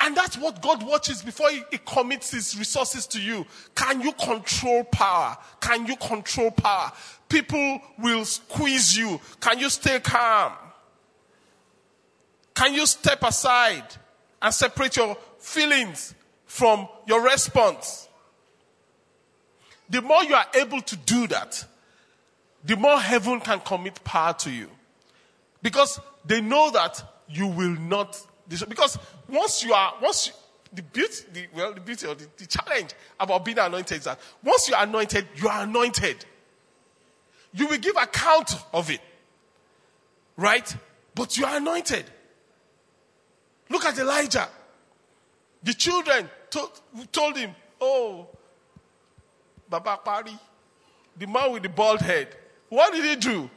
And 0.05 0.15
that's 0.15 0.37
what 0.37 0.61
God 0.61 0.83
watches 0.87 1.23
before 1.23 1.49
he, 1.49 1.63
he, 1.71 1.79
commits 1.79 2.31
his 2.31 2.59
resources 2.59 3.07
to 3.07 3.21
you. 3.21 3.47
Can 3.75 4.03
you 4.03 4.13
control 4.13 4.85
power? 4.85 5.35
Can 5.61 5.87
you 5.87 5.97
control 5.97 6.51
power? 6.51 6.93
People 7.27 7.81
will 7.99 8.27
squeeze 8.27 8.95
you. 8.95 9.19
Can 9.41 9.59
you 9.59 9.71
stay 9.71 10.01
calm? 10.01 10.53
Can 12.55 12.75
you 12.75 12.85
step 12.85 13.23
aside 13.23 13.87
and 14.43 14.53
separate 14.53 14.95
your 14.95 15.17
feelings 15.39 16.15
from 16.45 16.87
your 17.07 17.25
response? 17.25 18.07
The 19.89 20.03
more 20.03 20.23
you 20.25 20.35
are 20.35 20.47
able 20.55 20.83
to 20.83 20.97
do 20.97 21.27
that, 21.29 21.65
the 22.63 22.77
more 22.77 23.01
heaven 23.01 23.41
can 23.41 23.61
commit 23.61 24.05
power 24.05 24.35
to 24.35 24.51
you. 24.51 24.69
Because 25.63 25.99
they 26.27 26.43
know 26.43 26.71
that 26.73 27.03
you 27.27 27.47
will 27.47 27.75
not 27.81 28.21
because 28.49 28.99
once 29.29 29.65
you 29.65 29.73
are, 29.73 29.95
once 30.01 30.29
you, 30.29 30.33
the 30.73 30.83
beauty, 30.83 31.25
the, 31.33 31.47
well, 31.55 31.73
the 31.73 31.81
beauty 31.81 32.07
or 32.07 32.15
the, 32.15 32.27
the 32.37 32.47
challenge 32.47 32.95
about 33.19 33.45
being 33.45 33.59
anointed 33.59 33.99
is 33.99 34.05
that 34.05 34.19
once 34.43 34.69
you 34.69 34.75
are 34.75 34.83
anointed, 34.85 35.27
you 35.37 35.49
are 35.49 35.63
anointed. 35.63 36.25
You 37.53 37.69
will 37.69 37.79
give 37.79 37.97
account 37.97 38.57
of 38.73 38.91
it. 38.91 39.01
Right? 40.37 40.77
But 41.15 41.39
you 41.39 41.45
are 41.47 41.57
anointed. 41.57 42.05
Look 43.71 43.85
at 43.85 43.99
Elijah. 43.99 44.49
The 45.63 45.75
children 45.75 46.29
told, 46.51 46.81
told 47.13 47.37
him, 47.37 47.55
Oh, 47.81 48.29
Baba 49.69 49.99
Pari, 50.05 50.37
the 51.17 51.27
man 51.27 51.53
with 51.53 51.63
the 51.63 51.69
bald 51.69 52.01
head. 52.01 52.29
What 52.69 52.93
did 52.93 53.05
he 53.05 53.17
do? 53.17 53.49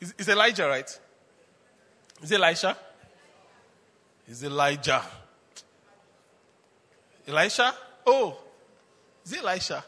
Is, 0.00 0.28
Elijah 0.28 0.66
right? 0.66 1.00
Is 2.22 2.32
Elisha? 2.32 2.76
Is 4.26 4.44
Elijah? 4.44 5.02
Elisha? 7.26 7.74
Oh, 8.06 8.38
is 9.24 9.36
Elisha? 9.36 9.84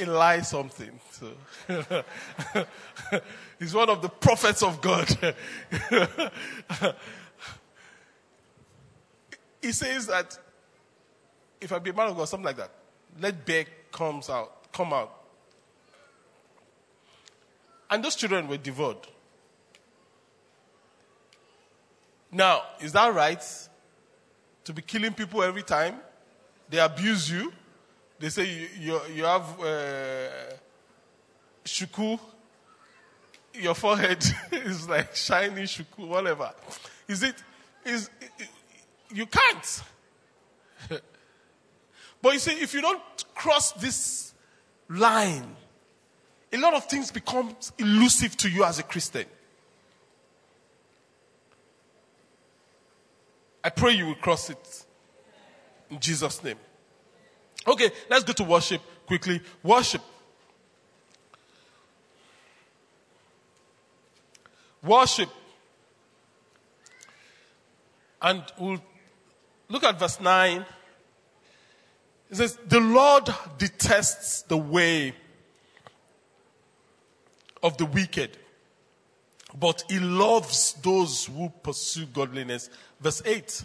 Eli 0.00 0.40
something. 0.42 1.00
So 1.10 1.32
he's 3.58 3.74
one 3.74 3.88
of 3.88 4.02
the 4.02 4.10
prophets 4.10 4.62
of 4.62 4.80
God. 4.80 5.08
he 9.62 9.72
says 9.72 10.06
that 10.06 10.38
if 11.60 11.72
I 11.72 11.78
be 11.78 11.90
a 11.90 11.94
man 11.94 12.08
of 12.08 12.16
God, 12.16 12.28
something 12.28 12.44
like 12.44 12.58
that, 12.58 12.70
let 13.20 13.44
bear 13.46 13.64
comes 13.90 14.28
out, 14.28 14.70
come 14.72 14.92
out. 14.92 15.25
And 17.90 18.04
those 18.04 18.16
children 18.16 18.48
were 18.48 18.56
devoured. 18.56 19.06
Now, 22.32 22.62
is 22.80 22.92
that 22.92 23.14
right? 23.14 23.42
To 24.64 24.72
be 24.72 24.82
killing 24.82 25.12
people 25.12 25.42
every 25.42 25.62
time? 25.62 25.96
They 26.68 26.78
abuse 26.78 27.30
you. 27.30 27.52
They 28.18 28.28
say 28.30 28.44
you, 28.44 28.68
you, 28.78 29.00
you 29.14 29.24
have 29.24 29.60
uh, 29.60 30.28
shuku. 31.64 32.18
Your 33.54 33.74
forehead 33.74 34.24
is 34.52 34.88
like 34.88 35.14
shiny 35.14 35.62
shuku, 35.62 36.08
whatever. 36.08 36.52
Is 37.08 37.22
it? 37.22 37.36
Is 37.84 38.10
you 39.12 39.26
can't. 39.26 39.82
but 42.22 42.32
you 42.32 42.38
see, 42.38 42.52
if 42.52 42.74
you 42.74 42.82
don't 42.82 43.00
cross 43.34 43.72
this 43.72 44.34
line, 44.88 45.56
a 46.56 46.58
lot 46.58 46.74
of 46.74 46.86
things 46.86 47.10
become 47.10 47.54
elusive 47.78 48.36
to 48.38 48.48
you 48.48 48.64
as 48.64 48.78
a 48.78 48.82
Christian. 48.82 49.26
I 53.62 53.68
pray 53.68 53.92
you 53.92 54.06
will 54.06 54.14
cross 54.14 54.48
it 54.48 54.86
in 55.90 56.00
Jesus' 56.00 56.42
name. 56.42 56.56
Okay, 57.66 57.90
let's 58.08 58.24
go 58.24 58.32
to 58.32 58.44
worship 58.44 58.80
quickly. 59.06 59.40
Worship. 59.62 60.00
Worship. 64.82 65.28
And 68.22 68.42
we'll 68.58 68.80
look 69.68 69.84
at 69.84 69.98
verse 69.98 70.20
9. 70.20 70.64
It 72.30 72.36
says, 72.36 72.58
The 72.66 72.80
Lord 72.80 73.28
detests 73.58 74.42
the 74.42 74.56
way 74.56 75.12
of 77.66 77.76
the 77.78 77.84
wicked, 77.84 78.30
but 79.58 79.82
he 79.90 79.98
loves 79.98 80.74
those 80.84 81.26
who 81.26 81.52
pursue 81.64 82.06
godliness. 82.06 82.70
Verse 83.00 83.20
8 83.26 83.64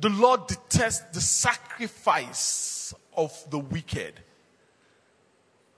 The 0.00 0.08
Lord 0.08 0.46
detests 0.46 1.04
the 1.12 1.20
sacrifice 1.20 2.94
of 3.14 3.32
the 3.50 3.58
wicked, 3.58 4.14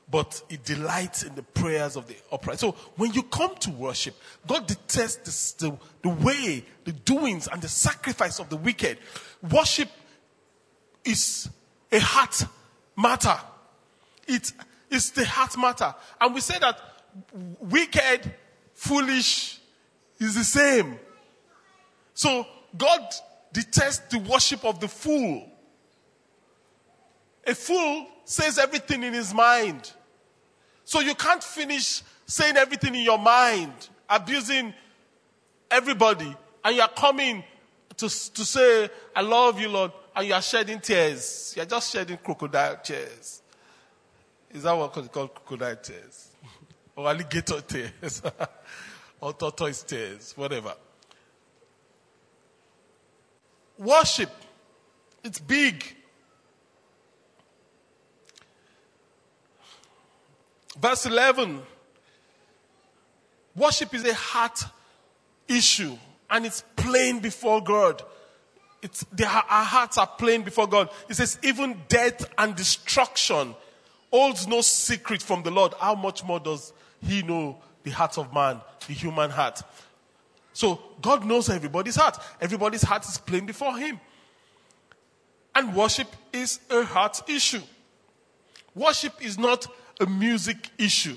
but 0.08 0.40
he 0.48 0.56
delights 0.64 1.24
in 1.24 1.34
the 1.34 1.42
prayers 1.42 1.96
of 1.96 2.06
the 2.06 2.14
upright. 2.30 2.60
So 2.60 2.72
when 2.96 3.12
you 3.12 3.24
come 3.24 3.56
to 3.56 3.70
worship, 3.72 4.14
God 4.46 4.68
detests 4.68 5.52
the, 5.54 5.70
the, 5.70 5.76
the 6.02 6.24
way, 6.24 6.64
the 6.84 6.92
doings, 6.92 7.48
and 7.48 7.60
the 7.60 7.68
sacrifice 7.68 8.38
of 8.38 8.50
the 8.50 8.56
wicked. 8.56 8.98
Worship 9.50 9.88
is 11.04 11.50
a 11.90 11.98
heart 11.98 12.44
matter. 12.96 13.36
It 14.28 14.52
is 14.90 15.10
the 15.10 15.24
heart 15.24 15.58
matter. 15.58 15.92
And 16.20 16.34
we 16.34 16.40
say 16.40 16.56
that 16.60 16.78
wicked, 17.60 18.34
foolish 18.74 19.60
is 20.18 20.34
the 20.34 20.44
same. 20.44 20.98
So 22.14 22.46
God 22.76 23.00
detests 23.52 24.08
the 24.10 24.18
worship 24.18 24.64
of 24.64 24.80
the 24.80 24.88
fool. 24.88 25.50
A 27.46 27.54
fool 27.54 28.06
says 28.24 28.58
everything 28.58 29.02
in 29.02 29.14
his 29.14 29.32
mind. 29.32 29.92
So 30.84 31.00
you 31.00 31.14
can't 31.14 31.42
finish 31.42 32.02
saying 32.26 32.56
everything 32.56 32.94
in 32.94 33.02
your 33.02 33.18
mind, 33.18 33.72
abusing 34.08 34.74
everybody, 35.70 36.34
and 36.64 36.76
you 36.76 36.82
are 36.82 36.90
coming 36.90 37.42
to, 37.96 38.08
to 38.08 38.44
say, 38.44 38.90
I 39.14 39.22
love 39.22 39.60
you, 39.60 39.68
Lord, 39.68 39.92
and 40.14 40.26
you 40.26 40.34
are 40.34 40.42
shedding 40.42 40.80
tears. 40.80 41.54
You 41.56 41.62
are 41.62 41.66
just 41.66 41.92
shedding 41.92 42.18
crocodile 42.18 42.76
tears. 42.82 43.42
Is 44.50 44.62
that 44.62 44.72
what 44.72 44.96
it's 44.96 45.08
called 45.08 45.34
crocodile 45.34 45.76
tears? 45.76 46.27
Oh, 46.98 47.02
or 47.02 47.08
alligator 47.08 47.60
tears? 47.60 48.22
or 49.20 49.32
tortoise 49.32 49.84
tears? 49.84 50.32
Whatever. 50.36 50.74
Worship. 53.78 54.30
It's 55.22 55.38
big. 55.38 55.84
Verse 60.80 61.06
11. 61.06 61.62
Worship 63.54 63.94
is 63.94 64.04
a 64.04 64.14
heart 64.14 64.64
issue 65.46 65.96
and 66.30 66.46
it's 66.46 66.62
plain 66.76 67.20
before 67.20 67.62
God. 67.62 68.02
It's, 68.82 69.04
our 69.24 69.64
hearts 69.64 69.98
are 69.98 70.06
plain 70.06 70.42
before 70.42 70.66
God. 70.66 70.90
It 71.08 71.14
says, 71.14 71.38
even 71.42 71.76
death 71.88 72.28
and 72.38 72.54
destruction 72.54 73.54
holds 74.12 74.46
no 74.46 74.60
secret 74.60 75.22
from 75.22 75.42
the 75.42 75.50
Lord. 75.50 75.74
How 75.80 75.94
much 75.94 76.24
more 76.24 76.38
does 76.38 76.72
He 77.02 77.22
know 77.22 77.58
the 77.82 77.90
heart 77.90 78.18
of 78.18 78.32
man, 78.32 78.60
the 78.86 78.92
human 78.92 79.30
heart? 79.30 79.62
So 80.52 80.80
God 81.00 81.24
knows 81.24 81.48
everybody's 81.48 81.96
heart. 81.96 82.18
Everybody's 82.40 82.82
heart 82.82 83.06
is 83.06 83.18
plain 83.18 83.46
before 83.46 83.76
Him. 83.78 84.00
And 85.54 85.74
worship 85.74 86.08
is 86.32 86.60
a 86.70 86.84
heart 86.84 87.22
issue. 87.28 87.62
Worship 88.74 89.24
is 89.24 89.38
not 89.38 89.66
a 90.00 90.06
music 90.06 90.70
issue. 90.78 91.16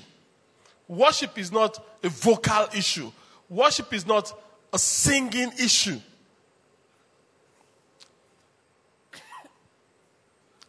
Worship 0.88 1.38
is 1.38 1.52
not 1.52 1.84
a 2.02 2.08
vocal 2.08 2.66
issue. 2.76 3.10
Worship 3.48 3.92
is 3.92 4.06
not 4.06 4.32
a 4.72 4.78
singing 4.78 5.52
issue. 5.58 6.00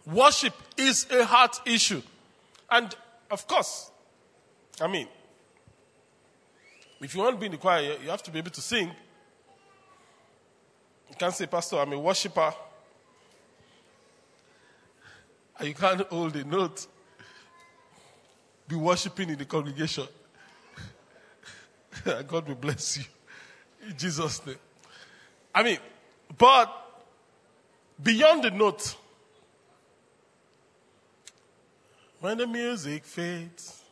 Worship 0.05 0.53
is 0.77 1.07
a 1.11 1.25
heart 1.25 1.61
issue. 1.65 2.01
And 2.69 2.93
of 3.31 3.47
course, 3.47 3.89
I 4.81 4.87
mean, 4.87 5.07
if 7.01 7.13
you 7.13 7.21
want 7.21 7.35
to 7.35 7.39
be 7.39 7.47
in 7.47 7.51
the 7.51 7.57
choir, 7.57 7.97
you 8.01 8.09
have 8.09 8.23
to 8.23 8.31
be 8.31 8.39
able 8.39 8.51
to 8.51 8.61
sing. 8.61 8.87
You 11.09 11.15
can't 11.17 11.33
say, 11.33 11.45
Pastor, 11.45 11.77
I'm 11.77 11.93
a 11.93 11.99
worshiper. 11.99 12.53
And 15.59 15.67
you 15.67 15.75
can't 15.75 16.01
hold 16.07 16.35
a 16.35 16.43
note 16.43 16.87
be 18.67 18.75
worshiping 18.75 19.29
in 19.29 19.37
the 19.37 19.45
congregation. 19.45 20.07
God 22.27 22.47
will 22.47 22.55
bless 22.55 22.97
you. 22.97 23.03
In 23.87 23.97
Jesus' 23.97 24.45
name. 24.45 24.55
I 25.53 25.63
mean, 25.63 25.77
but 26.37 27.03
beyond 28.01 28.43
the 28.43 28.51
note, 28.51 28.95
when 32.19 32.37
the 32.37 32.47
music 32.47 33.03
fades 33.03 33.82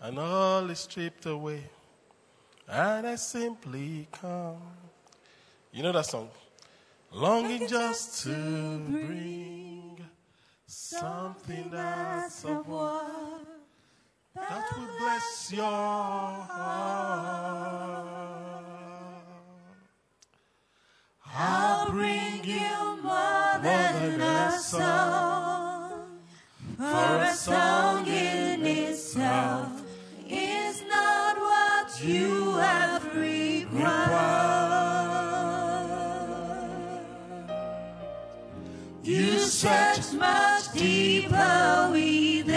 and 0.00 0.18
all 0.18 0.70
is 0.70 0.80
stripped 0.80 1.26
away, 1.26 1.64
and 2.68 3.06
I 3.06 3.16
simply 3.16 4.08
come. 4.12 4.62
You 5.72 5.82
know 5.82 5.92
that 5.92 6.06
song? 6.06 6.30
Longing 7.12 7.66
just 7.66 8.22
to 8.24 8.34
bring 8.88 9.98
something 10.66 11.70
that's 11.70 12.44
of 12.44 12.68
what 12.68 13.46
that 14.34 14.76
will 14.76 14.88
bless 14.98 15.52
your 15.52 15.64
heart. 15.64 16.48
I'll 21.26 21.90
bring 21.90 22.44
you 22.44 23.02
more 23.02 23.58
than 23.62 24.20
a 24.20 24.58
song, 24.58 26.20
for 26.76 27.22
a 27.22 27.34
song 27.34 28.06
in 28.06 28.66
itself 28.66 28.98
is 28.98 29.16
not 29.16 29.72
what 29.72 29.77
you 32.02 32.56
have 32.56 33.04
required. 33.14 33.88
You 39.02 39.38
search 39.38 40.12
much 40.12 40.72
deeper 40.72 41.88
within 41.90 42.52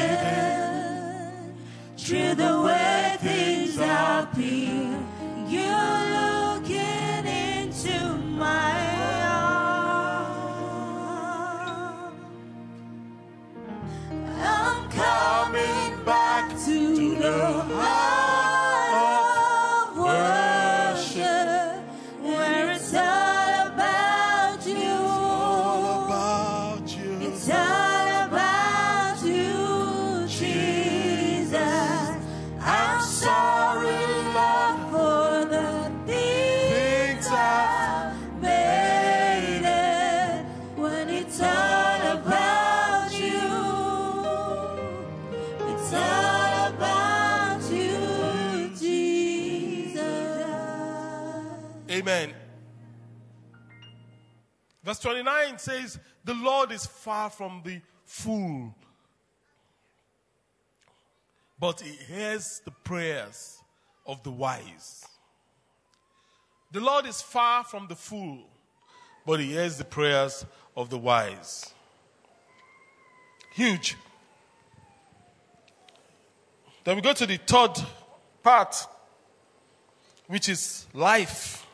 through 1.97 2.35
the 2.35 2.61
way 2.61 3.17
things 3.19 3.77
appear. 3.77 4.99
You're 5.47 6.03
looking 6.19 7.25
into 7.25 8.15
my 8.37 8.95
arms. 9.25 10.35
I'm 14.39 14.89
coming 14.89 16.05
back 16.05 16.49
to 16.65 17.15
the 17.15 17.51
heart 17.75 18.00
Verse 54.91 54.99
29 54.99 55.57
says, 55.57 55.99
The 56.25 56.33
Lord 56.33 56.69
is 56.73 56.85
far 56.85 57.29
from 57.29 57.61
the 57.63 57.79
fool, 58.03 58.75
but 61.57 61.79
he 61.79 61.91
hears 62.13 62.61
the 62.65 62.71
prayers 62.71 63.61
of 64.05 64.21
the 64.23 64.31
wise. 64.31 65.05
The 66.73 66.81
Lord 66.81 67.05
is 67.05 67.21
far 67.21 67.63
from 67.63 67.87
the 67.87 67.95
fool, 67.95 68.39
but 69.25 69.39
he 69.39 69.53
hears 69.53 69.77
the 69.77 69.85
prayers 69.85 70.45
of 70.75 70.89
the 70.89 70.97
wise. 70.97 71.73
Huge. 73.53 73.95
Then 76.83 76.97
we 76.97 77.01
go 77.01 77.13
to 77.13 77.25
the 77.25 77.37
third 77.37 77.75
part, 78.43 78.75
which 80.27 80.49
is 80.49 80.85
life. 80.93 81.65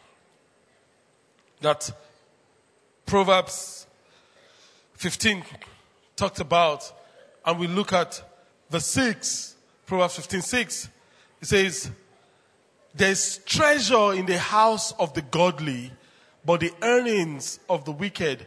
That 1.62 1.90
Proverbs 3.08 3.88
15 4.96 5.42
talked 6.18 6.42
about, 6.42 6.92
and 7.46 7.58
we 7.58 7.66
look 7.66 7.94
at 7.94 8.22
verse 8.70 8.86
6, 8.88 9.56
Proverbs 9.86 10.18
15 10.18 10.42
6. 10.42 10.90
It 11.42 11.46
says, 11.46 11.90
There's 12.94 13.38
treasure 13.46 14.14
in 14.14 14.26
the 14.26 14.38
house 14.38 14.92
of 15.00 15.14
the 15.14 15.22
godly, 15.22 15.94
but 16.44 16.60
the 16.60 16.74
earnings 16.82 17.62
of 17.70 17.86
the 17.86 17.94
wicked 17.94 18.46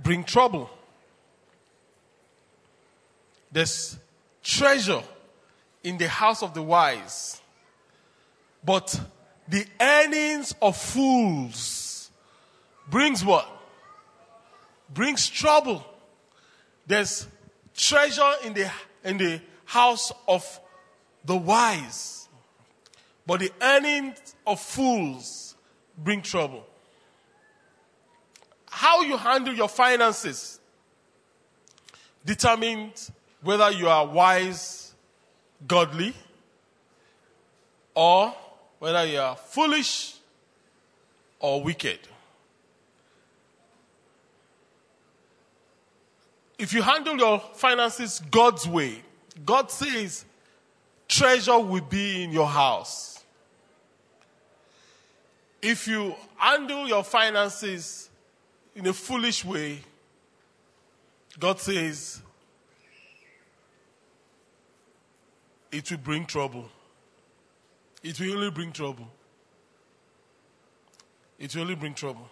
bring 0.00 0.22
trouble. 0.22 0.70
There's 3.50 3.98
treasure 4.44 5.02
in 5.82 5.98
the 5.98 6.08
house 6.08 6.40
of 6.40 6.54
the 6.54 6.62
wise, 6.62 7.40
but 8.64 9.00
the 9.48 9.66
earnings 9.80 10.54
of 10.62 10.76
fools 10.76 11.85
brings 12.88 13.24
what? 13.24 13.48
Brings 14.92 15.28
trouble. 15.28 15.84
There's 16.86 17.26
treasure 17.74 18.32
in 18.44 18.54
the, 18.54 18.70
in 19.04 19.18
the 19.18 19.40
house 19.64 20.12
of 20.28 20.60
the 21.24 21.36
wise, 21.36 22.28
but 23.26 23.40
the 23.40 23.50
earnings 23.60 24.34
of 24.46 24.60
fools 24.60 25.56
bring 25.98 26.22
trouble. 26.22 26.64
How 28.70 29.02
you 29.02 29.16
handle 29.16 29.54
your 29.54 29.68
finances 29.68 30.60
determines 32.24 33.10
whether 33.42 33.70
you 33.70 33.88
are 33.88 34.06
wise, 34.06 34.94
godly, 35.66 36.14
or 37.94 38.34
whether 38.78 39.04
you 39.06 39.18
are 39.18 39.36
foolish 39.36 40.16
or 41.40 41.62
wicked. 41.62 41.98
If 46.58 46.72
you 46.72 46.82
handle 46.82 47.16
your 47.16 47.38
finances 47.54 48.22
God's 48.30 48.66
way, 48.66 49.02
God 49.44 49.70
says 49.70 50.24
treasure 51.06 51.58
will 51.58 51.82
be 51.82 52.24
in 52.24 52.32
your 52.32 52.46
house. 52.46 53.24
If 55.60 55.86
you 55.86 56.14
handle 56.36 56.86
your 56.86 57.04
finances 57.04 58.08
in 58.74 58.86
a 58.86 58.92
foolish 58.92 59.44
way, 59.44 59.80
God 61.38 61.60
says 61.60 62.22
it 65.70 65.90
will 65.90 65.98
bring 65.98 66.24
trouble. 66.24 66.68
It 68.02 68.18
will 68.20 68.32
only 68.32 68.50
bring 68.50 68.72
trouble. 68.72 69.08
It 71.38 71.54
will 71.54 71.62
only 71.62 71.74
bring 71.74 71.94
trouble. 71.94 72.28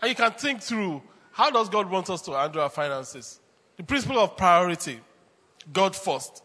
And 0.00 0.10
you 0.10 0.14
can 0.14 0.32
think 0.32 0.62
through 0.62 1.02
how 1.32 1.50
does 1.50 1.68
God 1.68 1.90
want 1.90 2.10
us 2.10 2.22
to 2.22 2.32
handle 2.32 2.62
our 2.62 2.70
finances? 2.70 3.40
The 3.76 3.82
principle 3.82 4.18
of 4.18 4.36
priority, 4.36 5.00
God 5.72 5.96
first. 5.96 6.42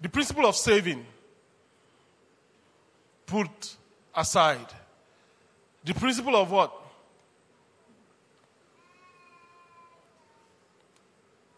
The 0.00 0.08
principle 0.08 0.44
of 0.46 0.56
saving, 0.56 1.06
put 3.26 3.76
aside. 4.14 4.66
The 5.84 5.94
principle 5.94 6.36
of 6.36 6.50
what? 6.50 6.72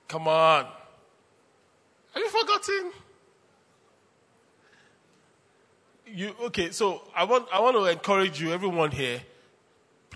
Come 0.08 0.28
on. 0.28 0.66
Have 2.14 2.22
you 2.22 2.28
forgotten? 2.28 2.92
You 6.06 6.34
okay? 6.44 6.70
So 6.70 7.02
I 7.14 7.24
want 7.24 7.48
I 7.52 7.60
want 7.60 7.76
to 7.76 7.84
encourage 7.86 8.40
you, 8.40 8.52
everyone 8.52 8.90
here, 8.92 9.20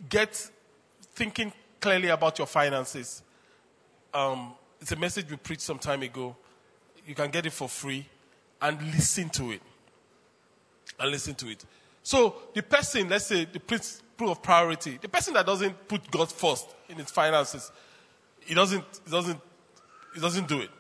get 0.08 0.50
thinking 1.20 1.52
clearly 1.80 2.08
about 2.08 2.38
your 2.38 2.46
finances. 2.46 3.22
Um, 4.14 4.54
it's 4.80 4.92
a 4.92 4.96
message 4.96 5.30
we 5.30 5.36
preached 5.36 5.60
some 5.60 5.78
time 5.78 6.00
ago. 6.00 6.34
You 7.06 7.14
can 7.14 7.30
get 7.30 7.44
it 7.44 7.52
for 7.52 7.68
free 7.68 8.06
and 8.62 8.80
listen 8.94 9.28
to 9.28 9.50
it. 9.50 9.60
And 10.98 11.10
listen 11.10 11.34
to 11.34 11.48
it. 11.50 11.62
So 12.02 12.36
the 12.54 12.62
person, 12.62 13.10
let's 13.10 13.26
say 13.26 13.44
the 13.44 13.60
principle 13.60 14.30
of 14.30 14.42
priority, 14.42 14.98
the 14.98 15.10
person 15.10 15.34
that 15.34 15.44
doesn't 15.44 15.88
put 15.88 16.10
God 16.10 16.32
first 16.32 16.74
in 16.88 16.96
his 16.96 17.10
finances, 17.10 17.70
he 18.40 18.54
doesn't, 18.54 18.84
he 19.04 19.10
doesn't, 19.10 19.40
he 20.14 20.20
doesn't 20.22 20.48
do 20.48 20.60
it. 20.60 20.70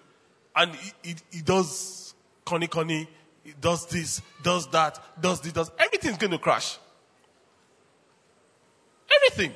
And 0.56 0.74
he, 0.74 0.92
he, 1.02 1.14
he 1.32 1.42
does 1.42 2.14
conny 2.46 2.66
conny, 2.66 3.06
he 3.44 3.52
does 3.60 3.84
this, 3.88 4.22
does 4.42 4.66
that, 4.70 4.98
does 5.20 5.42
this, 5.42 5.52
does 5.52 5.70
everything's 5.78 6.16
going 6.16 6.32
to 6.32 6.38
crash. 6.38 6.78
Everything 9.14 9.54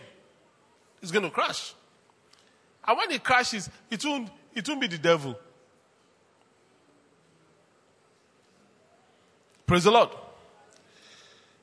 is 1.05 1.13
going 1.13 1.25
to 1.25 1.31
crash. 1.31 1.75
And 2.87 2.99
when 2.99 3.11
it 3.13 3.23
crashes, 3.23 3.71
it 3.91 4.05
won't, 4.05 4.29
it 4.55 4.69
won't 4.69 4.81
be 4.81 4.87
the 4.87 4.99
devil. 4.99 5.39
Praise 9.67 9.85
the 9.85 9.91
Lord. 9.91 10.11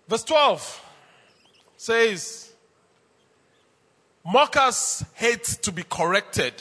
Verse 0.07 0.23
12 0.23 0.85
says, 1.77 2.53
Mockers 4.25 5.03
hate 5.13 5.43
to 5.43 5.71
be 5.71 5.83
corrected, 5.83 6.53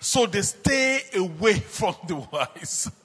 so 0.00 0.26
they 0.26 0.42
stay 0.42 1.00
away 1.14 1.54
from 1.58 1.96
the 2.06 2.16
wise. 2.16 2.90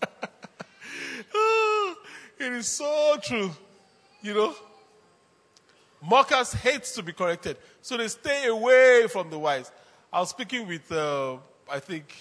It 2.40 2.54
is 2.54 2.68
so 2.68 3.18
true. 3.22 3.52
You 4.22 4.34
know, 4.34 4.56
mockers 6.02 6.54
hate 6.54 6.84
to 6.84 7.04
be 7.04 7.14
corrected, 7.14 7.58
so 7.82 7.98
they 7.98 8.08
stay 8.08 8.48
away 8.48 9.08
from 9.10 9.30
the 9.30 9.40
wise. 9.40 9.72
I 10.12 10.20
was 10.20 10.30
speaking 10.30 10.68
with, 10.68 10.92
uh, 10.92 11.38
I 11.70 11.80
think, 11.80 12.14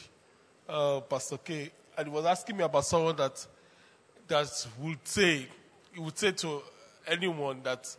uh, 0.69 1.01
Pastor 1.01 1.39
K, 1.39 1.71
and 1.97 2.09
he 2.09 2.13
was 2.13 2.25
asking 2.25 2.57
me 2.57 2.65
about 2.65 2.85
someone 2.85 3.17
that 3.17 3.47
that 4.29 4.67
would 4.81 5.07
say, 5.07 5.47
he 5.93 6.01
would 6.01 6.19
say 6.19 6.33
to 6.33 6.63
anyone 7.07 7.61
that 7.63 7.95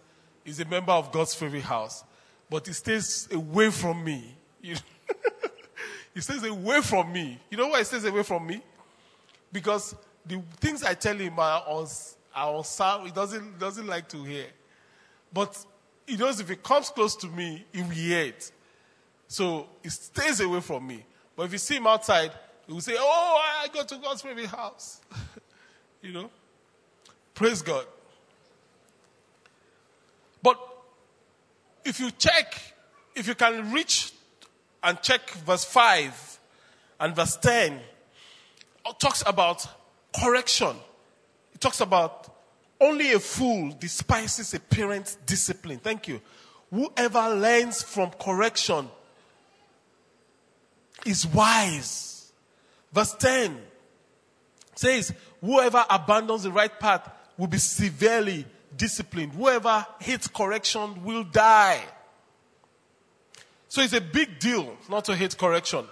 is 0.45 0.59
a 0.59 0.65
member 0.65 0.91
of 0.91 1.11
God's 1.11 1.34
favorite 1.34 1.63
house, 1.63 2.03
but 2.49 2.67
he 2.67 2.73
stays 2.73 3.28
away 3.32 3.71
from 3.71 4.03
me. 4.03 4.36
You 4.61 4.75
know? 4.75 4.80
he 6.13 6.21
stays 6.21 6.43
away 6.43 6.82
from 6.82 7.11
me. 7.11 7.39
You 7.49 7.57
know 7.57 7.67
why 7.67 7.80
he 7.80 7.84
stays 7.86 8.05
away 8.05 8.23
from 8.23 8.45
me? 8.45 8.61
Because 9.51 9.95
the 10.25 10.41
things 10.59 10.84
I 10.84 10.93
tell 10.93 11.15
him 11.15 11.39
are 11.39 11.63
on, 11.65 11.88
are 12.36 12.55
on 12.55 12.63
sound, 12.63 13.05
he 13.05 13.11
doesn't, 13.11 13.59
doesn't 13.59 13.88
like 13.88 14.09
to 14.09 14.23
hear. 14.23 14.47
But 15.34 15.57
he 16.05 16.15
knows 16.15 16.39
if 16.39 16.49
he 16.49 16.55
comes 16.55 16.89
close 16.89 17.15
to 17.17 17.28
me, 17.28 17.65
he 17.73 17.82
will 17.82 17.89
hear 17.89 18.21
it. 18.21 18.51
So 19.28 19.67
he 19.84 19.89
stays 19.89 20.39
away 20.39 20.61
from 20.61 20.88
me. 20.88 21.03
But 21.36 21.43
if 21.43 21.51
you 21.51 21.57
see 21.57 21.75
him 21.75 21.88
outside, 21.88 22.32
he 22.65 22.73
will 22.73 22.82
say, 22.82 22.95
Oh, 22.97 23.41
I 23.63 23.67
go 23.67 23.84
to 23.84 23.95
God's 23.97 24.21
favorite 24.21 24.47
house. 24.47 25.01
you 26.01 26.13
know? 26.13 26.30
Praise 27.34 27.61
God. 27.61 27.86
But 30.41 30.59
if 31.86 31.99
you 31.99 32.09
check, 32.11 32.59
if 33.15 33.28
you 33.28 33.36
can 33.36 33.71
reach 33.71 34.11
and 34.82 35.01
check 35.01 35.30
verse 35.32 35.65
5 35.65 36.39
and 36.99 37.15
verse 37.15 37.36
10, 37.38 37.73
it 37.73 38.99
talks 38.99 39.23
about 39.25 39.67
correction. 40.19 40.75
It 41.53 41.61
talks 41.61 41.82
about 41.82 42.36
only 42.80 43.13
a 43.13 43.19
fool 43.19 43.75
despises 43.80 44.53
a 44.53 44.59
parent's 44.59 45.15
discipline. 45.25 45.80
Thank 45.80 46.07
you. 46.07 46.21
Whoever 46.71 47.36
learns 47.36 47.82
from 47.82 48.11
correction 48.11 48.89
is 51.05 51.25
wise. 51.25 52.32
Verse 52.91 53.13
10 53.15 53.57
says, 54.75 55.13
Whoever 55.41 55.86
abandons 55.89 56.43
the 56.43 56.51
right 56.51 56.80
path 56.80 57.09
will 57.38 57.47
be 57.47 57.57
severely 57.57 58.45
disciplined. 58.75 59.34
Whoever 59.34 59.86
hates 59.99 60.28
correction 60.28 61.03
will 61.03 61.23
die. 61.23 61.82
So 63.69 63.82
it's 63.82 63.93
a 63.93 64.01
big 64.01 64.39
deal 64.39 64.75
not 64.89 65.05
to 65.05 65.15
hate 65.15 65.38
correction. 65.38 65.86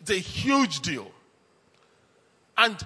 It's 0.00 0.10
a 0.10 0.14
huge 0.14 0.80
deal. 0.80 1.10
And 2.56 2.76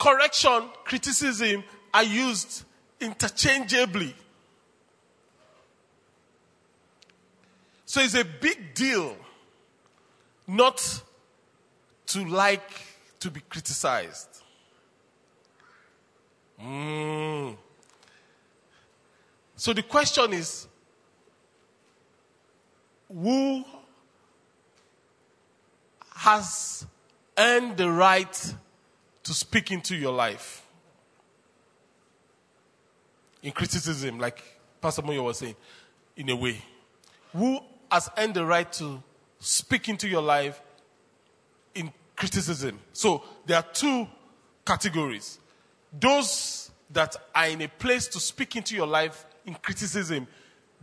correction, 0.00 0.68
criticism 0.84 1.64
are 1.92 2.04
used 2.04 2.64
interchangeably. 3.00 4.14
So 7.86 8.00
it's 8.00 8.14
a 8.14 8.24
big 8.24 8.74
deal 8.74 9.16
not 10.46 11.02
to 12.06 12.24
like 12.24 12.70
to 13.20 13.30
be 13.30 13.40
criticized. 13.40 14.28
Mm. 16.62 17.56
So 19.56 19.72
the 19.72 19.82
question 19.82 20.32
is 20.32 20.66
who 23.12 23.64
has 26.14 26.86
earned 27.36 27.76
the 27.76 27.90
right 27.90 28.54
to 29.24 29.34
speak 29.34 29.70
into 29.70 29.96
your 29.96 30.12
life? 30.12 30.64
In 33.42 33.52
criticism, 33.52 34.18
like 34.18 34.42
Pastor 34.80 35.02
Moyo 35.02 35.24
was 35.24 35.38
saying, 35.38 35.56
in 36.16 36.28
a 36.28 36.36
way. 36.36 36.60
Who 37.32 37.60
has 37.90 38.10
earned 38.18 38.34
the 38.34 38.44
right 38.44 38.70
to 38.74 39.02
speak 39.38 39.88
into 39.88 40.08
your 40.08 40.22
life 40.22 40.60
in 41.74 41.92
criticism? 42.16 42.78
So 42.92 43.24
there 43.46 43.56
are 43.56 43.66
two 43.72 44.06
categories. 44.64 45.38
Those 45.98 46.70
that 46.90 47.16
are 47.34 47.46
in 47.48 47.62
a 47.62 47.68
place 47.68 48.08
to 48.08 48.20
speak 48.20 48.56
into 48.56 48.74
your 48.74 48.86
life 48.86 49.24
in 49.46 49.54
criticism, 49.54 50.26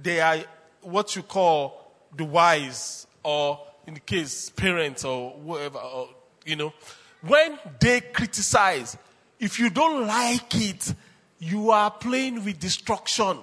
they 0.02 0.20
are 0.20 0.38
what 0.82 1.16
you 1.16 1.24
call 1.24 1.92
the 2.16 2.26
wise, 2.26 3.06
or 3.24 3.60
in 3.86 3.94
the 3.94 4.00
case, 4.00 4.50
parents 4.50 5.04
or 5.06 5.32
whatever, 5.32 5.80
or, 5.80 6.10
you 6.46 6.56
know. 6.56 6.74
When 7.22 7.60
they 7.80 8.02
criticize, 8.02 8.98
if 9.40 9.60
you 9.60 9.70
don't 9.70 10.08
like 10.08 10.56
it, 10.56 10.94
you 11.40 11.72
are 11.72 11.92
playing 11.92 12.44
with 12.44 12.60
destruction. 12.60 13.38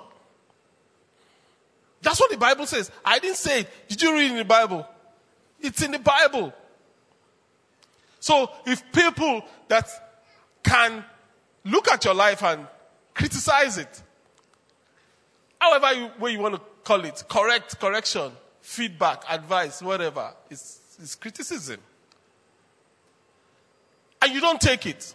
That's 2.02 2.20
what 2.20 2.30
the 2.30 2.36
Bible 2.36 2.66
says. 2.66 2.90
I 3.04 3.18
didn't 3.18 3.36
say 3.36 3.60
it. 3.60 3.88
Did 3.88 4.02
you 4.02 4.12
read 4.14 4.30
in 4.30 4.36
the 4.36 4.44
Bible? 4.44 4.86
It's 5.60 5.82
in 5.82 5.92
the 5.92 5.98
Bible. 5.98 6.52
So 8.20 8.50
if 8.66 8.82
people 8.92 9.42
that 9.68 9.88
can 10.62 11.04
look 11.64 11.88
at 11.88 12.04
your 12.04 12.14
life 12.14 12.42
and 12.42 12.66
criticize 13.14 13.78
it, 13.78 14.02
however 15.58 15.92
you, 15.92 16.10
way 16.18 16.32
you 16.32 16.40
want 16.40 16.54
to 16.56 16.60
call 16.84 17.04
it, 17.04 17.22
correct, 17.28 17.80
correction, 17.80 18.32
feedback, 18.60 19.24
advice, 19.28 19.80
whatever, 19.80 20.32
it's, 20.50 20.80
it's 21.00 21.14
criticism. 21.14 21.80
And 24.20 24.32
you 24.32 24.40
don't 24.40 24.60
take 24.60 24.86
it. 24.86 25.14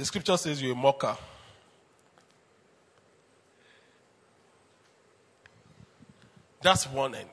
The 0.00 0.06
scripture 0.06 0.38
says 0.38 0.62
you're 0.62 0.72
a 0.72 0.74
mocker. 0.74 1.14
That's 6.62 6.86
one 6.86 7.14
end. 7.14 7.28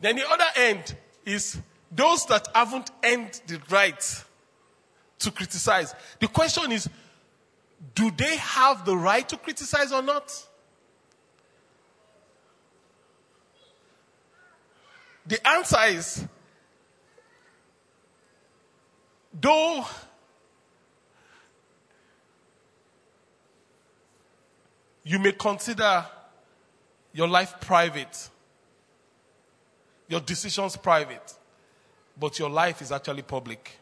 Then 0.00 0.14
the 0.14 0.30
other 0.30 0.44
end 0.54 0.94
is 1.26 1.58
those 1.90 2.24
that 2.26 2.46
haven't 2.54 2.92
earned 3.04 3.40
the 3.48 3.60
right 3.68 4.24
to 5.18 5.32
criticize. 5.32 5.92
The 6.20 6.28
question 6.28 6.70
is 6.70 6.88
do 7.96 8.12
they 8.12 8.36
have 8.36 8.84
the 8.84 8.96
right 8.96 9.28
to 9.28 9.36
criticize 9.36 9.90
or 9.90 10.00
not? 10.00 10.46
The 15.26 15.48
answer 15.48 15.82
is 15.88 16.28
though 19.32 19.84
you 25.04 25.18
may 25.18 25.32
consider 25.32 26.04
your 27.12 27.28
life 27.28 27.54
private, 27.60 28.30
your 30.08 30.20
decisions 30.20 30.76
private, 30.76 31.34
but 32.18 32.38
your 32.38 32.50
life 32.50 32.82
is 32.82 32.90
actually 32.90 33.22
public. 33.22 33.78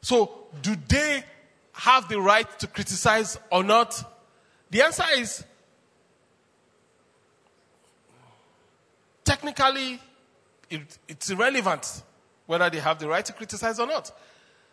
So, 0.00 0.30
do 0.60 0.76
they 0.88 1.24
have 1.72 2.08
the 2.08 2.20
right 2.20 2.58
to 2.58 2.66
criticize 2.66 3.38
or 3.50 3.62
not? 3.62 4.02
The 4.70 4.82
answer 4.82 5.04
is 5.16 5.44
technically 9.24 10.00
it, 10.68 10.98
it's 11.08 11.30
irrelevant 11.30 12.02
whether 12.46 12.68
they 12.68 12.80
have 12.80 12.98
the 12.98 13.08
right 13.08 13.24
to 13.24 13.32
criticize 13.32 13.78
or 13.78 13.86
not. 13.86 14.12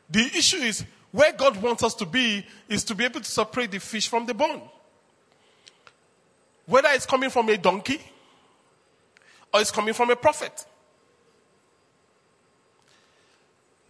The 0.09 0.25
issue 0.35 0.57
is 0.57 0.83
where 1.11 1.33
God 1.33 1.61
wants 1.61 1.83
us 1.83 1.93
to 1.95 2.05
be 2.05 2.45
is 2.69 2.83
to 2.85 2.95
be 2.95 3.05
able 3.05 3.19
to 3.19 3.29
separate 3.29 3.71
the 3.71 3.79
fish 3.79 4.07
from 4.07 4.25
the 4.25 4.33
bone. 4.33 4.61
Whether 6.65 6.89
it's 6.91 7.05
coming 7.05 7.29
from 7.29 7.49
a 7.49 7.57
donkey 7.57 7.99
or 9.53 9.61
it's 9.61 9.71
coming 9.71 9.93
from 9.93 10.09
a 10.09 10.15
prophet. 10.15 10.65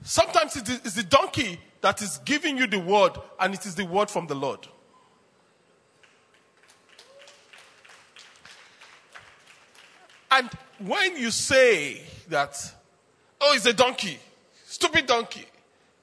Sometimes 0.04 0.56
it 0.56 0.68
is 0.86 0.96
the 0.96 1.04
donkey 1.04 1.60
that 1.82 2.02
is 2.02 2.18
giving 2.26 2.58
you 2.58 2.68
the 2.68 2.80
word, 2.80 3.12
and 3.40 3.54
it 3.54 3.66
is 3.66 3.76
the 3.76 3.86
word 3.86 4.10
from 4.10 4.28
the 4.28 4.36
Lord. 4.36 4.68
And 10.32 10.50
when 10.80 11.18
you 11.18 11.30
say 11.30 12.02
that, 12.30 12.58
oh, 13.40 13.54
it's 13.56 13.66
a 13.66 13.74
donkey, 13.74 14.18
stupid 14.66 15.06
donkey, 15.06 15.46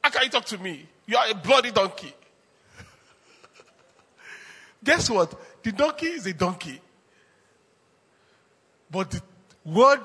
how 0.03 0.11
can 0.11 0.23
you 0.25 0.31
talk 0.31 0.45
to 0.47 0.59
me? 0.59 0.87
You 1.09 1.17
are 1.17 1.31
a 1.31 1.35
bloody 1.35 1.71
donkey. 1.71 2.13
Guess 4.85 5.09
what? 5.09 5.35
The 5.63 5.73
donkey 5.73 6.09
is 6.09 6.27
a 6.27 6.35
donkey. 6.35 6.83
But 8.91 9.11
the 9.11 9.23
word 9.65 10.05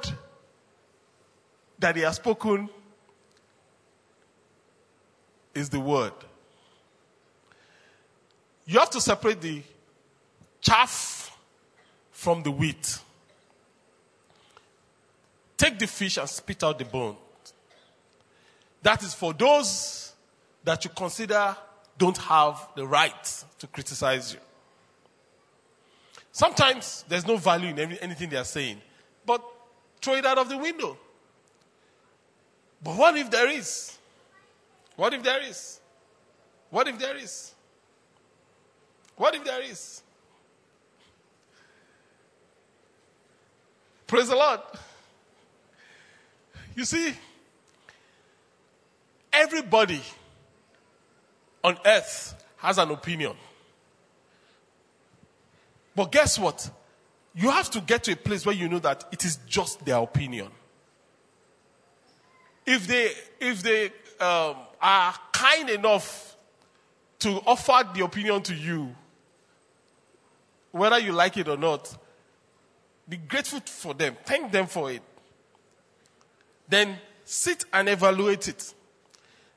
that 1.78 1.98
he 1.98 2.04
has 2.04 2.16
spoken 2.16 2.70
is 5.54 5.70
the 5.70 5.82
word. 5.82 6.14
You 8.66 8.80
have 8.80 8.90
to 8.92 9.02
separate 9.02 9.42
the 9.42 9.62
chaff 10.62 11.38
from 12.12 12.44
the 12.44 12.52
wheat. 12.52 12.98
Take 15.58 15.80
the 15.80 15.88
fish 15.88 16.18
and 16.18 16.30
spit 16.30 16.64
out 16.64 16.80
the 16.80 16.86
bone. 16.86 17.18
That 18.82 19.04
is 19.04 19.14
for 19.14 19.34
those 19.34 20.13
that 20.64 20.84
you 20.84 20.92
consider 20.92 21.56
don't 21.98 22.18
have 22.18 22.68
the 22.76 22.86
right 22.86 23.44
to 23.60 23.68
criticize 23.68 24.34
you. 24.34 24.40
Sometimes 26.32 27.06
there's 27.08 27.28
no 27.28 27.38
value 27.38 27.70
in 27.70 27.80
any, 27.80 28.02
anything 28.02 28.30
they 28.30 28.38
are 28.38 28.44
saying, 28.44 28.82
but 29.26 29.44
throw 30.02 30.16
it 30.16 30.26
out 30.26 30.38
of 30.38 30.50
the 30.50 30.58
window. 30.58 30.98
But 32.84 32.98
what 32.98 33.16
if 33.18 33.30
there 33.30 33.50
is? 33.50 33.98
What 34.96 35.14
if 35.14 35.24
there 35.24 35.42
is? 35.42 35.80
What 36.70 36.88
if 36.88 36.98
there 36.98 37.16
is? 37.16 37.54
What 39.16 39.36
if 39.36 39.44
there 39.44 39.62
is? 39.62 40.02
Praise 44.08 44.28
the 44.28 44.36
Lord. 44.36 44.60
You 46.76 46.86
see, 46.86 47.14
everybody 49.32 50.02
on 51.64 51.78
earth 51.86 52.36
has 52.58 52.78
an 52.78 52.92
opinion. 52.92 53.34
But 55.96 56.12
guess 56.12 56.40
what? 56.40 56.70
You 57.36 57.50
have 57.50 57.70
to 57.72 57.82
get 57.82 58.04
to 58.06 58.14
a 58.14 58.16
place 58.16 58.46
where 58.46 58.56
you 58.56 58.68
know 58.70 58.80
that 58.80 59.06
it 59.12 59.26
is 59.26 59.38
just 59.48 59.84
their 59.86 59.98
opinion. 59.98 60.50
If 62.66 62.88
they, 62.88 63.12
if 63.40 63.62
they 63.64 63.86
um, 64.20 64.56
are 64.82 65.14
kind 65.32 65.70
enough 65.70 66.36
to 67.20 67.30
offer 67.46 67.88
the 67.94 68.04
opinion 68.04 68.42
to 68.44 68.54
you, 68.54 68.96
whether 70.72 71.00
you 71.00 71.12
like 71.12 71.38
it 71.38 71.48
or 71.48 71.58
not, 71.58 71.96
be 73.08 73.18
grateful 73.18 73.60
for 73.66 73.94
them. 73.94 74.16
Thank 74.26 74.52
them 74.52 74.68
for 74.68 74.92
it. 74.92 75.02
Then 76.68 76.98
sit 77.26 77.66
and 77.74 77.90
evaluate 77.90 78.48
it. 78.48 78.74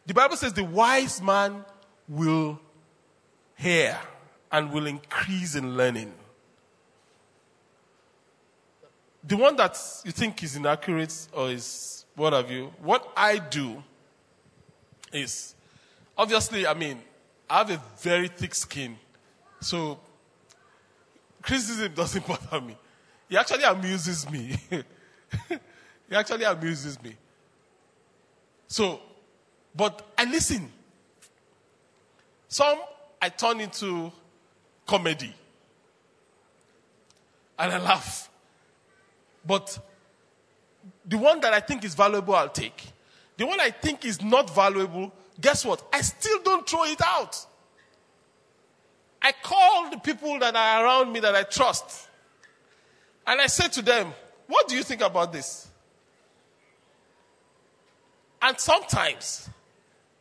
The 0.06 0.14
Bible 0.14 0.36
says 0.36 0.52
the 0.52 0.64
wise 0.64 1.22
man 1.22 1.64
will 2.08 2.60
hear 3.56 3.98
and 4.52 4.72
will 4.72 4.86
increase 4.86 5.54
in 5.54 5.76
learning. 5.76 6.12
The 9.24 9.36
one 9.36 9.56
that 9.56 9.76
you 10.04 10.12
think 10.12 10.42
is 10.42 10.56
inaccurate 10.56 11.28
or 11.32 11.50
is 11.50 12.04
what 12.14 12.32
have 12.32 12.50
you, 12.50 12.72
what 12.80 13.12
I 13.16 13.38
do 13.38 13.82
is 15.12 15.54
obviously, 16.16 16.66
I 16.66 16.74
mean, 16.74 17.00
I 17.50 17.58
have 17.58 17.70
a 17.70 17.82
very 17.98 18.28
thick 18.28 18.54
skin. 18.54 18.96
So 19.60 19.98
criticism 21.42 21.92
doesn't 21.94 22.26
bother 22.26 22.60
me. 22.60 22.76
It 23.28 23.36
actually 23.36 23.64
amuses 23.64 24.30
me. 24.30 24.56
it 24.70 25.60
actually 26.12 26.44
amuses 26.44 27.02
me. 27.02 27.16
So 28.68 29.00
But 29.76 30.06
I 30.16 30.24
listen. 30.24 30.72
Some 32.48 32.78
I 33.20 33.28
turn 33.28 33.60
into 33.60 34.12
comedy. 34.86 35.34
And 37.58 37.72
I 37.72 37.78
laugh. 37.78 38.30
But 39.44 39.78
the 41.04 41.18
one 41.18 41.40
that 41.40 41.52
I 41.52 41.60
think 41.60 41.84
is 41.84 41.94
valuable, 41.94 42.34
I'll 42.34 42.48
take. 42.48 42.82
The 43.36 43.46
one 43.46 43.60
I 43.60 43.70
think 43.70 44.04
is 44.04 44.22
not 44.22 44.54
valuable, 44.54 45.12
guess 45.40 45.64
what? 45.64 45.82
I 45.92 46.00
still 46.00 46.42
don't 46.42 46.68
throw 46.68 46.84
it 46.84 47.00
out. 47.04 47.46
I 49.22 49.32
call 49.42 49.90
the 49.90 49.98
people 49.98 50.38
that 50.38 50.54
are 50.54 50.84
around 50.84 51.12
me 51.12 51.20
that 51.20 51.34
I 51.34 51.42
trust. 51.42 52.08
And 53.26 53.40
I 53.40 53.46
say 53.46 53.68
to 53.68 53.82
them, 53.82 54.12
What 54.46 54.68
do 54.68 54.76
you 54.76 54.82
think 54.82 55.00
about 55.00 55.32
this? 55.32 55.68
And 58.40 58.58
sometimes 58.58 59.48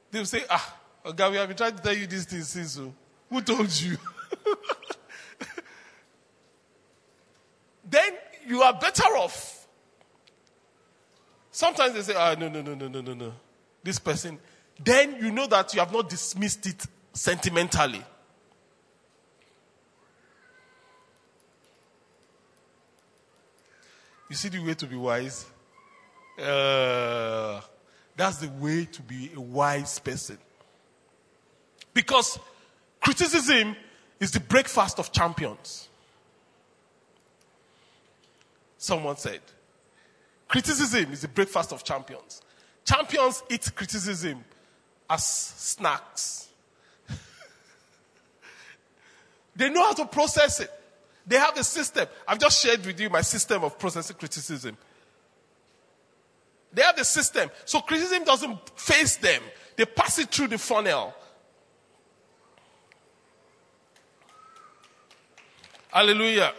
they'll 0.10 0.26
say, 0.26 0.44
Ah, 0.50 0.76
okay, 1.06 1.30
we 1.30 1.38
have 1.38 1.48
been 1.48 1.58
trying 1.58 1.76
to 1.76 1.82
tell 1.82 1.94
you 1.96 2.08
these 2.08 2.26
things 2.26 2.50
since. 2.50 2.72
So 2.72 2.94
who 3.30 3.42
told 3.42 3.72
you? 3.82 3.98
then 7.90 8.14
you 8.48 8.62
are 8.62 8.74
better 8.74 9.04
off. 9.18 9.68
Sometimes 11.52 11.94
they 11.94 12.02
say, 12.02 12.16
Ah, 12.18 12.36
no, 12.38 12.50
no, 12.50 12.62
no, 12.62 12.76
no, 12.76 12.88
no, 12.88 13.02
no, 13.02 13.14
no. 13.14 13.34
This 13.84 14.00
person. 14.00 14.40
Then 14.84 15.18
you 15.22 15.32
know 15.32 15.48
that 15.48 15.74
you 15.74 15.80
have 15.80 15.94
not 15.94 16.10
dismissed 16.10 16.66
it 16.66 16.86
sentimentally. 17.14 18.04
You 24.30 24.36
see 24.36 24.50
the 24.50 24.60
way 24.60 24.74
to 24.74 24.86
be 24.86 24.96
wise? 24.96 25.46
Uh, 26.38 27.62
that's 28.18 28.38
the 28.38 28.50
way 28.50 28.86
to 28.86 29.02
be 29.02 29.32
a 29.36 29.40
wise 29.40 30.00
person. 30.00 30.38
Because 31.96 32.38
criticism 33.00 33.76
is 34.20 34.30
the 34.32 34.42
breakfast 34.42 35.00
of 35.00 35.12
champions. 35.12 35.88
Someone 38.78 39.16
said. 39.16 39.40
Criticism 40.48 41.12
is 41.14 41.22
the 41.22 41.30
breakfast 41.30 41.72
of 41.72 41.84
champions. 41.84 42.42
Champions 42.84 43.42
eat 43.50 43.72
criticism 43.74 44.44
as 45.10 45.26
snacks. 45.26 46.50
they 49.56 49.70
know 49.70 49.86
how 49.86 49.94
to 49.94 50.06
process 50.06 50.60
it. 50.60 50.72
They 51.26 51.38
have 51.38 51.58
a 51.58 51.64
system. 51.64 52.08
I've 52.28 52.40
just 52.40 52.62
shared 52.62 52.86
with 52.86 53.00
you 53.00 53.10
my 53.10 53.22
system 53.22 53.64
of 53.64 53.80
processing 53.80 54.18
criticism. 54.18 54.78
They 56.74 56.82
have 56.82 56.98
the 56.98 57.06
system. 57.06 57.50
So 57.64 57.80
criticism 57.80 58.26
doesn't 58.26 58.78
face 58.78 59.16
them, 59.16 59.42
they 59.78 59.86
pass 59.86 60.20
it 60.20 60.30
through 60.30 60.50
the 60.50 60.58
funnel. 60.58 61.16
Hallelujah. 65.96 66.52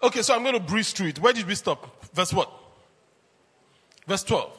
Okay, 0.00 0.22
so 0.22 0.32
I'm 0.32 0.42
going 0.42 0.54
to 0.54 0.60
breeze 0.60 0.92
through 0.92 1.08
it. 1.08 1.18
Where 1.18 1.32
did 1.32 1.44
we 1.48 1.56
stop? 1.56 2.04
Verse 2.14 2.32
what? 2.32 2.52
Verse 4.06 4.22
12. 4.22 4.56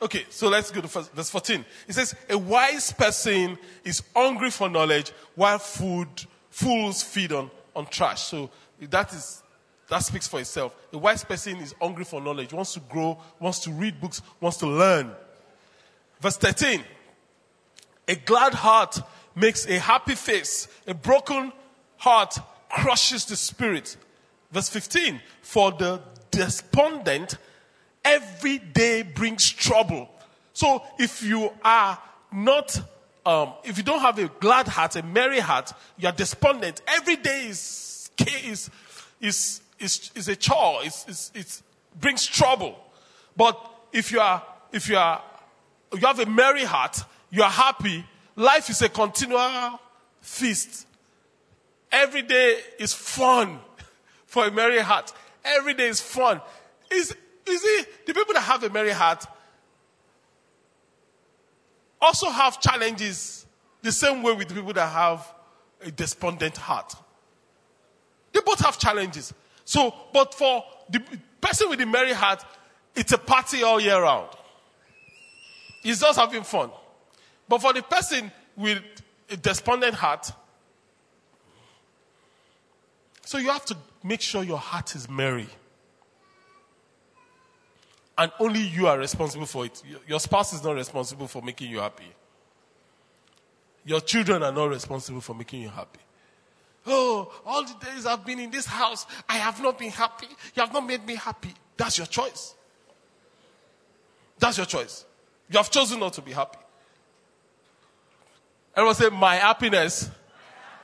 Okay, 0.00 0.24
so 0.30 0.48
let's 0.48 0.70
go 0.70 0.80
to 0.80 0.88
verse 0.88 1.28
14. 1.28 1.62
It 1.86 1.92
says, 1.92 2.16
A 2.30 2.38
wise 2.38 2.90
person 2.92 3.58
is 3.84 4.02
hungry 4.16 4.50
for 4.50 4.70
knowledge 4.70 5.12
while 5.34 5.58
food, 5.58 6.08
fools 6.48 7.02
feed 7.02 7.30
on, 7.30 7.50
on 7.76 7.84
trash. 7.84 8.22
So 8.22 8.48
that 8.80 9.12
is 9.12 9.42
that 9.90 9.98
speaks 9.98 10.26
for 10.26 10.40
itself. 10.40 10.74
A 10.90 10.96
wise 10.96 11.22
person 11.22 11.58
is 11.58 11.74
hungry 11.78 12.04
for 12.04 12.18
knowledge, 12.18 12.54
wants 12.54 12.72
to 12.72 12.80
grow, 12.80 13.18
wants 13.38 13.58
to 13.60 13.72
read 13.72 14.00
books, 14.00 14.22
wants 14.40 14.56
to 14.58 14.66
learn. 14.66 15.12
Verse 16.22 16.38
13. 16.38 16.82
A 18.08 18.14
glad 18.16 18.54
heart 18.54 19.00
makes 19.34 19.66
a 19.66 19.78
happy 19.78 20.14
face. 20.14 20.68
A 20.86 20.94
broken 20.94 21.52
heart 21.96 22.38
crushes 22.68 23.24
the 23.26 23.36
spirit. 23.36 23.96
Verse 24.52 24.68
15. 24.68 25.20
For 25.42 25.72
the 25.72 26.00
despondent, 26.30 27.38
every 28.04 28.58
day 28.58 29.02
brings 29.02 29.50
trouble. 29.50 30.08
So 30.52 30.82
if 30.98 31.22
you 31.22 31.50
are 31.64 31.98
not, 32.32 32.80
um, 33.26 33.54
if 33.64 33.76
you 33.76 33.84
don't 33.84 34.00
have 34.00 34.18
a 34.18 34.28
glad 34.28 34.68
heart, 34.68 34.96
a 34.96 35.02
merry 35.02 35.40
heart, 35.40 35.72
you 35.98 36.08
are 36.08 36.12
despondent. 36.12 36.82
Every 36.86 37.16
day 37.16 37.46
is, 37.46 38.10
is, 38.44 38.70
is, 39.20 39.60
is, 39.78 40.10
is 40.14 40.28
a 40.28 40.36
chore. 40.36 40.80
It's, 40.84 41.32
it 41.34 41.62
brings 42.00 42.26
trouble. 42.26 42.78
But 43.36 43.58
if 43.92 44.12
you 44.12 44.20
are, 44.20 44.42
if 44.72 44.88
you 44.88 44.96
are, 44.96 45.22
you 45.92 46.06
have 46.06 46.20
a 46.20 46.26
merry 46.26 46.64
heart, 46.64 46.98
you 47.30 47.42
are 47.42 47.50
happy, 47.50 48.04
life 48.36 48.70
is 48.70 48.82
a 48.82 48.88
continual 48.88 49.80
feast. 50.20 50.86
Every 51.90 52.22
day 52.22 52.60
is 52.78 52.92
fun 52.92 53.58
for 54.26 54.46
a 54.46 54.50
merry 54.50 54.80
heart. 54.80 55.12
Every 55.44 55.74
day 55.74 55.88
is 55.88 56.00
fun. 56.00 56.40
Is, 56.90 57.14
see, 57.46 57.82
the 58.06 58.14
people 58.14 58.34
that 58.34 58.42
have 58.42 58.62
a 58.64 58.70
merry 58.70 58.90
heart 58.90 59.24
also 62.00 62.28
have 62.30 62.60
challenges 62.60 63.46
the 63.82 63.92
same 63.92 64.22
way 64.22 64.32
with 64.32 64.52
people 64.52 64.72
that 64.72 64.88
have 64.88 65.26
a 65.82 65.90
despondent 65.90 66.56
heart. 66.56 66.94
They 68.32 68.40
both 68.40 68.60
have 68.60 68.78
challenges. 68.78 69.32
So, 69.64 69.94
but 70.12 70.34
for 70.34 70.64
the 70.90 71.02
person 71.40 71.70
with 71.70 71.78
the 71.78 71.86
merry 71.86 72.12
heart, 72.12 72.44
it's 72.94 73.12
a 73.12 73.18
party 73.18 73.62
all 73.62 73.80
year 73.80 74.00
round. 74.00 74.28
He's 75.82 76.00
just 76.00 76.18
having 76.18 76.42
fun. 76.42 76.70
But 77.48 77.60
for 77.60 77.72
the 77.72 77.82
person 77.82 78.32
with 78.56 78.82
a 79.30 79.36
despondent 79.36 79.94
heart, 79.94 80.30
so 83.24 83.38
you 83.38 83.50
have 83.50 83.64
to 83.66 83.76
make 84.02 84.20
sure 84.20 84.42
your 84.42 84.58
heart 84.58 84.94
is 84.94 85.08
merry. 85.08 85.48
And 88.16 88.30
only 88.38 88.60
you 88.60 88.86
are 88.86 88.98
responsible 88.98 89.46
for 89.46 89.66
it. 89.66 89.82
Your 90.06 90.20
spouse 90.20 90.52
is 90.52 90.62
not 90.62 90.76
responsible 90.76 91.26
for 91.26 91.42
making 91.42 91.70
you 91.70 91.80
happy. 91.80 92.12
Your 93.84 94.00
children 94.00 94.42
are 94.42 94.52
not 94.52 94.70
responsible 94.70 95.20
for 95.20 95.34
making 95.34 95.62
you 95.62 95.68
happy. 95.68 96.00
Oh, 96.86 97.32
all 97.44 97.64
the 97.64 97.74
days 97.84 98.06
I've 98.06 98.24
been 98.24 98.38
in 98.38 98.50
this 98.50 98.66
house, 98.66 99.06
I 99.28 99.38
have 99.38 99.60
not 99.60 99.78
been 99.78 99.90
happy. 99.90 100.28
You 100.54 100.62
have 100.62 100.72
not 100.72 100.86
made 100.86 101.04
me 101.06 101.16
happy. 101.16 101.52
That's 101.76 101.98
your 101.98 102.06
choice. 102.06 102.54
That's 104.38 104.58
your 104.58 104.66
choice. 104.66 105.04
You 105.50 105.58
have 105.58 105.70
chosen 105.70 105.98
not 106.00 106.12
to 106.14 106.22
be 106.22 106.32
happy. 106.32 106.58
Everyone 108.76 108.94
say, 108.94 109.08
My 109.10 109.36
happiness 109.36 110.10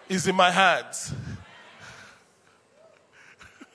is 0.08 0.26
in 0.26 0.34
my 0.34 0.50
hands. 0.50 1.12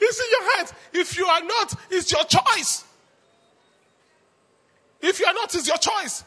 it's 0.00 0.20
in 0.20 0.26
your 0.30 0.56
hands. 0.56 0.72
If 0.92 1.16
you 1.16 1.26
are 1.26 1.42
not, 1.42 1.74
it's 1.90 2.10
your 2.10 2.24
choice. 2.24 2.84
If 5.00 5.20
you 5.20 5.26
are 5.26 5.34
not, 5.34 5.54
it's 5.54 5.68
your 5.68 5.78
choice. 5.78 6.24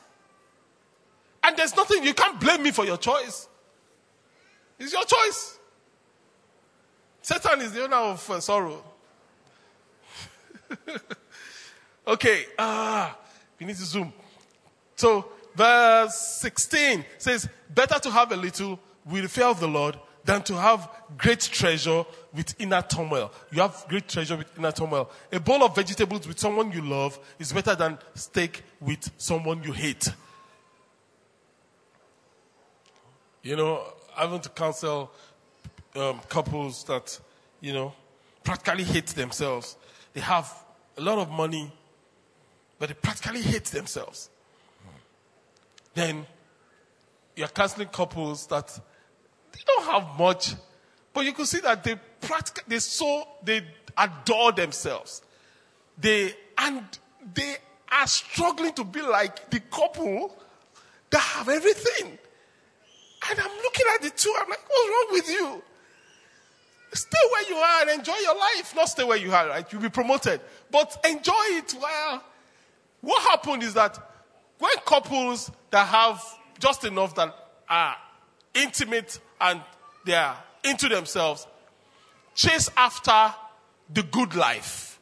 And 1.44 1.58
there's 1.58 1.76
nothing, 1.76 2.04
you 2.04 2.14
can't 2.14 2.39
blame 2.39 2.64
me 2.64 2.72
for 2.72 2.86
your 2.86 2.98
choice. 2.98 3.48
It's 4.80 4.94
your 4.94 5.04
choice. 5.04 5.58
Satan 7.22 7.62
is 7.62 7.74
the 7.74 7.84
owner 7.84 7.96
of 7.98 8.30
uh, 8.30 8.39
sorrow. 8.39 8.84
okay, 12.08 12.46
ah, 12.58 13.16
we 13.60 13.66
need 13.66 13.76
to 13.76 13.84
zoom. 13.84 14.14
So, 15.02 15.26
verse 15.56 16.16
16 16.41 17.04
says, 17.18 17.49
Better 17.74 17.97
to 18.02 18.12
have 18.12 18.32
a 18.32 18.36
little 18.36 18.80
with 19.04 19.24
the 19.24 19.30
fear 19.30 19.47
of 19.47 19.60
the 19.60 19.68
Lord 19.68 19.97
than 20.24 20.43
to 20.43 20.54
have 20.54 20.88
great 21.18 21.39
treasure 21.39 22.06
with 22.32 22.54
inner 22.60 22.84
turmoil. 22.84 23.32
You 23.52 23.64
have 23.64 23.84
great 23.89 24.08
treasure 24.08 24.38
with 24.38 24.56
inner 24.60 24.72
turmoil. 24.72 25.10
A 25.32 25.39
bowl 25.39 25.64
of 25.64 25.76
vegetables 25.76 26.28
with 26.28 26.38
someone 26.38 26.72
you 26.72 26.84
love 26.84 27.18
is 27.39 27.52
better 27.52 27.74
than 27.74 27.97
steak 28.14 28.62
with 28.80 29.10
someone 29.18 29.64
you 29.64 29.72
hate. 29.72 30.08
You 33.41 33.56
know, 33.56 33.82
I 34.16 34.28
want 34.28 34.43
to 34.43 34.49
counsel 34.49 35.12
um, 35.95 36.22
couples 36.30 36.84
that, 36.84 37.20
you 37.60 37.74
know, 37.74 37.91
practically 38.43 38.84
hate 38.84 39.08
themselves. 39.08 39.78
They 40.14 40.22
have 40.22 40.54
a 40.95 41.02
lot 41.02 41.18
of 41.18 41.32
money, 41.32 41.74
but 42.78 42.89
they 42.89 42.93
practically 42.93 43.41
hate 43.41 43.66
themselves. 43.66 44.30
Then 45.94 46.26
you're 47.36 47.48
counseling 47.48 47.89
couples 47.89 48.48
that 48.48 48.68
they 49.52 49.60
don't 49.66 49.86
have 49.86 50.18
much, 50.18 50.56
but 51.14 51.26
you 51.26 51.34
can 51.34 51.46
see 51.46 51.60
that 51.62 51.84
they 51.84 51.96
practically, 52.22 52.64
they 52.68 52.80
so, 52.80 53.28
they 53.44 53.62
adore 53.98 54.52
themselves. 54.52 55.22
They, 55.98 56.34
and 56.58 56.84
they 57.34 57.58
are 57.92 58.08
struggling 58.08 58.74
to 58.74 58.84
be 58.84 59.02
like 59.02 59.50
the 59.50 59.60
couple 59.60 60.36
that 61.10 61.20
have 61.20 61.50
everything. 61.50 62.18
And 63.30 63.39
I'm 63.39 63.58
looking 63.64 63.86
at 63.96 64.02
the 64.02 64.10
two, 64.10 64.34
I'm 64.39 64.50
like, 64.50 64.68
what's 64.68 64.89
wrong 64.89 65.08
with 65.12 65.30
you? 65.30 65.64
stay 66.94 67.18
where 67.32 67.50
you 67.50 67.56
are 67.56 67.82
and 67.84 68.00
enjoy 68.00 68.18
your 68.22 68.38
life. 68.38 68.74
Not 68.76 68.89
stay 68.89 69.04
where 69.04 69.18
you 69.18 69.32
are, 69.34 69.48
right? 69.48 69.72
You'll 69.72 69.82
be 69.82 69.89
promoted. 69.89 70.42
But 70.70 70.98
enjoy 71.08 71.34
it 71.52 71.72
while. 71.72 72.24
What 73.02 73.22
happened 73.24 73.64
is 73.64 73.74
that 73.74 73.98
when 74.60 74.72
couples 74.86 75.52
that 75.72 75.88
have 75.88 76.24
just 76.60 76.86
enough 76.86 77.16
that 77.16 77.34
are 77.68 77.96
intimate 78.54 79.20
and 79.40 79.62
they 80.06 80.14
are 80.14 80.38
into 80.64 80.88
themselves 80.90 81.48
chase 82.36 82.70
after 82.78 83.34
the 83.94 84.04
good 84.04 84.36
life, 84.36 85.00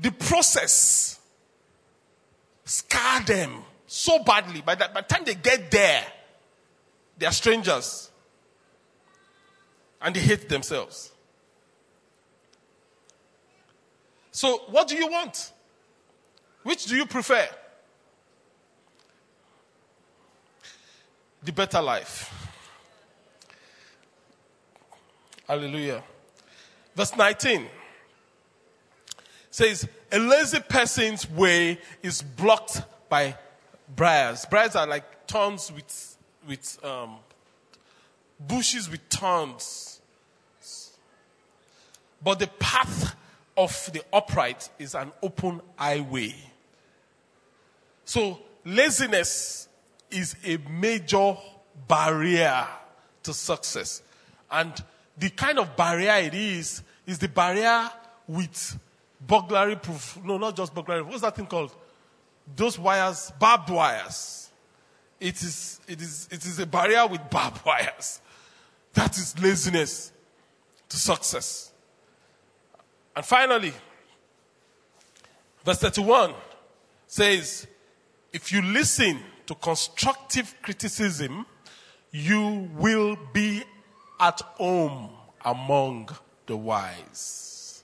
the 0.00 0.10
process 0.10 1.18
scar 2.64 3.22
them 3.22 3.62
so 3.86 4.22
badly. 4.22 4.60
By 4.60 4.74
the, 4.74 4.90
by 4.92 5.00
the 5.02 5.06
time 5.06 5.24
they 5.24 5.34
get 5.34 5.70
there, 5.70 6.04
they 7.18 7.26
are 7.26 7.32
strangers 7.32 8.10
and 10.00 10.14
they 10.14 10.20
hate 10.20 10.48
themselves. 10.48 11.12
So, 14.32 14.58
what 14.68 14.88
do 14.88 14.96
you 14.96 15.08
want? 15.08 15.52
Which 16.62 16.86
do 16.86 16.96
you 16.96 17.06
prefer? 17.06 17.46
The 21.42 21.52
better 21.52 21.80
life. 21.80 22.36
Hallelujah. 25.48 26.02
Verse 26.94 27.16
19 27.16 27.66
says, 29.50 29.88
A 30.12 30.18
lazy 30.18 30.60
person's 30.60 31.28
way 31.28 31.78
is 32.02 32.22
blocked 32.22 32.82
by 33.08 33.36
briars. 33.96 34.46
Briars 34.48 34.76
are 34.76 34.86
like 34.86 35.26
thorns 35.26 35.72
with, 35.72 36.16
with 36.46 36.78
um, 36.84 37.16
bushes 38.38 38.90
with 38.90 39.00
thorns. 39.08 40.00
But 42.22 42.38
the 42.38 42.48
path 42.58 43.16
of 43.56 43.90
the 43.92 44.02
upright 44.12 44.68
is 44.78 44.94
an 44.94 45.10
open 45.22 45.60
highway. 45.76 46.34
So, 48.04 48.38
laziness 48.64 49.68
is 50.10 50.36
a 50.44 50.58
major 50.70 51.36
barrier 51.88 52.66
to 53.22 53.34
success. 53.34 54.02
And 54.50 54.72
the 55.16 55.30
kind 55.30 55.58
of 55.58 55.76
barrier 55.76 56.26
it 56.26 56.34
is, 56.34 56.82
is 57.06 57.18
the 57.18 57.28
barrier 57.28 57.90
with 58.26 58.78
burglary 59.20 59.76
proof. 59.76 60.18
No, 60.24 60.38
not 60.38 60.56
just 60.56 60.74
burglary. 60.74 61.02
What's 61.02 61.20
that 61.22 61.36
thing 61.36 61.46
called? 61.46 61.74
Those 62.56 62.78
wires, 62.78 63.32
barbed 63.38 63.70
wires. 63.70 64.50
It 65.20 65.36
is, 65.42 65.80
it 65.86 66.00
is, 66.00 66.28
it 66.30 66.44
is 66.44 66.58
a 66.58 66.66
barrier 66.66 67.06
with 67.06 67.28
barbed 67.30 67.62
wires. 67.66 68.20
That 68.94 69.16
is 69.16 69.38
laziness 69.40 70.12
to 70.88 70.96
success. 70.96 71.72
And 73.14 73.24
finally, 73.24 73.72
verse 75.64 75.78
31 75.78 76.34
says, 77.06 77.66
if 78.32 78.52
you 78.52 78.62
listen 78.62 79.20
to 79.50 79.56
constructive 79.56 80.54
criticism, 80.62 81.44
you 82.12 82.68
will 82.76 83.18
be 83.32 83.64
at 84.20 84.40
home 84.40 85.10
among 85.44 86.08
the 86.46 86.56
wise. 86.56 87.82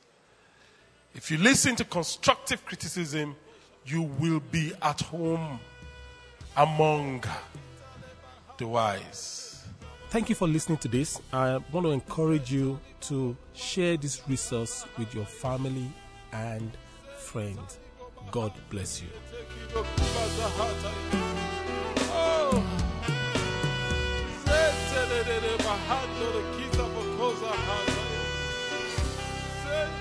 If 1.12 1.28
you 1.28 1.38
listen 1.38 1.74
to 1.74 1.84
constructive 1.84 2.64
criticism, 2.64 3.34
you 3.84 4.02
will 4.02 4.38
be 4.38 4.74
at 4.80 5.00
home 5.00 5.58
among 6.56 7.24
the 8.58 8.68
wise. 8.68 9.64
Thank 10.10 10.28
you 10.28 10.36
for 10.36 10.46
listening 10.46 10.78
to 10.78 10.88
this. 10.88 11.20
I 11.32 11.56
want 11.72 11.84
to 11.84 11.90
encourage 11.90 12.52
you 12.52 12.78
to 13.08 13.36
share 13.54 13.96
this 13.96 14.22
resource 14.28 14.86
with 14.96 15.12
your 15.16 15.26
family 15.26 15.90
and 16.32 16.70
friends. 17.18 17.80
God 18.30 18.52
bless 18.70 19.02
you. 19.02 19.08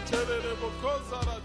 Sentelele 0.06 0.54
bokoza 0.62 1.18
ratasi 1.26 1.26
endele 1.26 1.45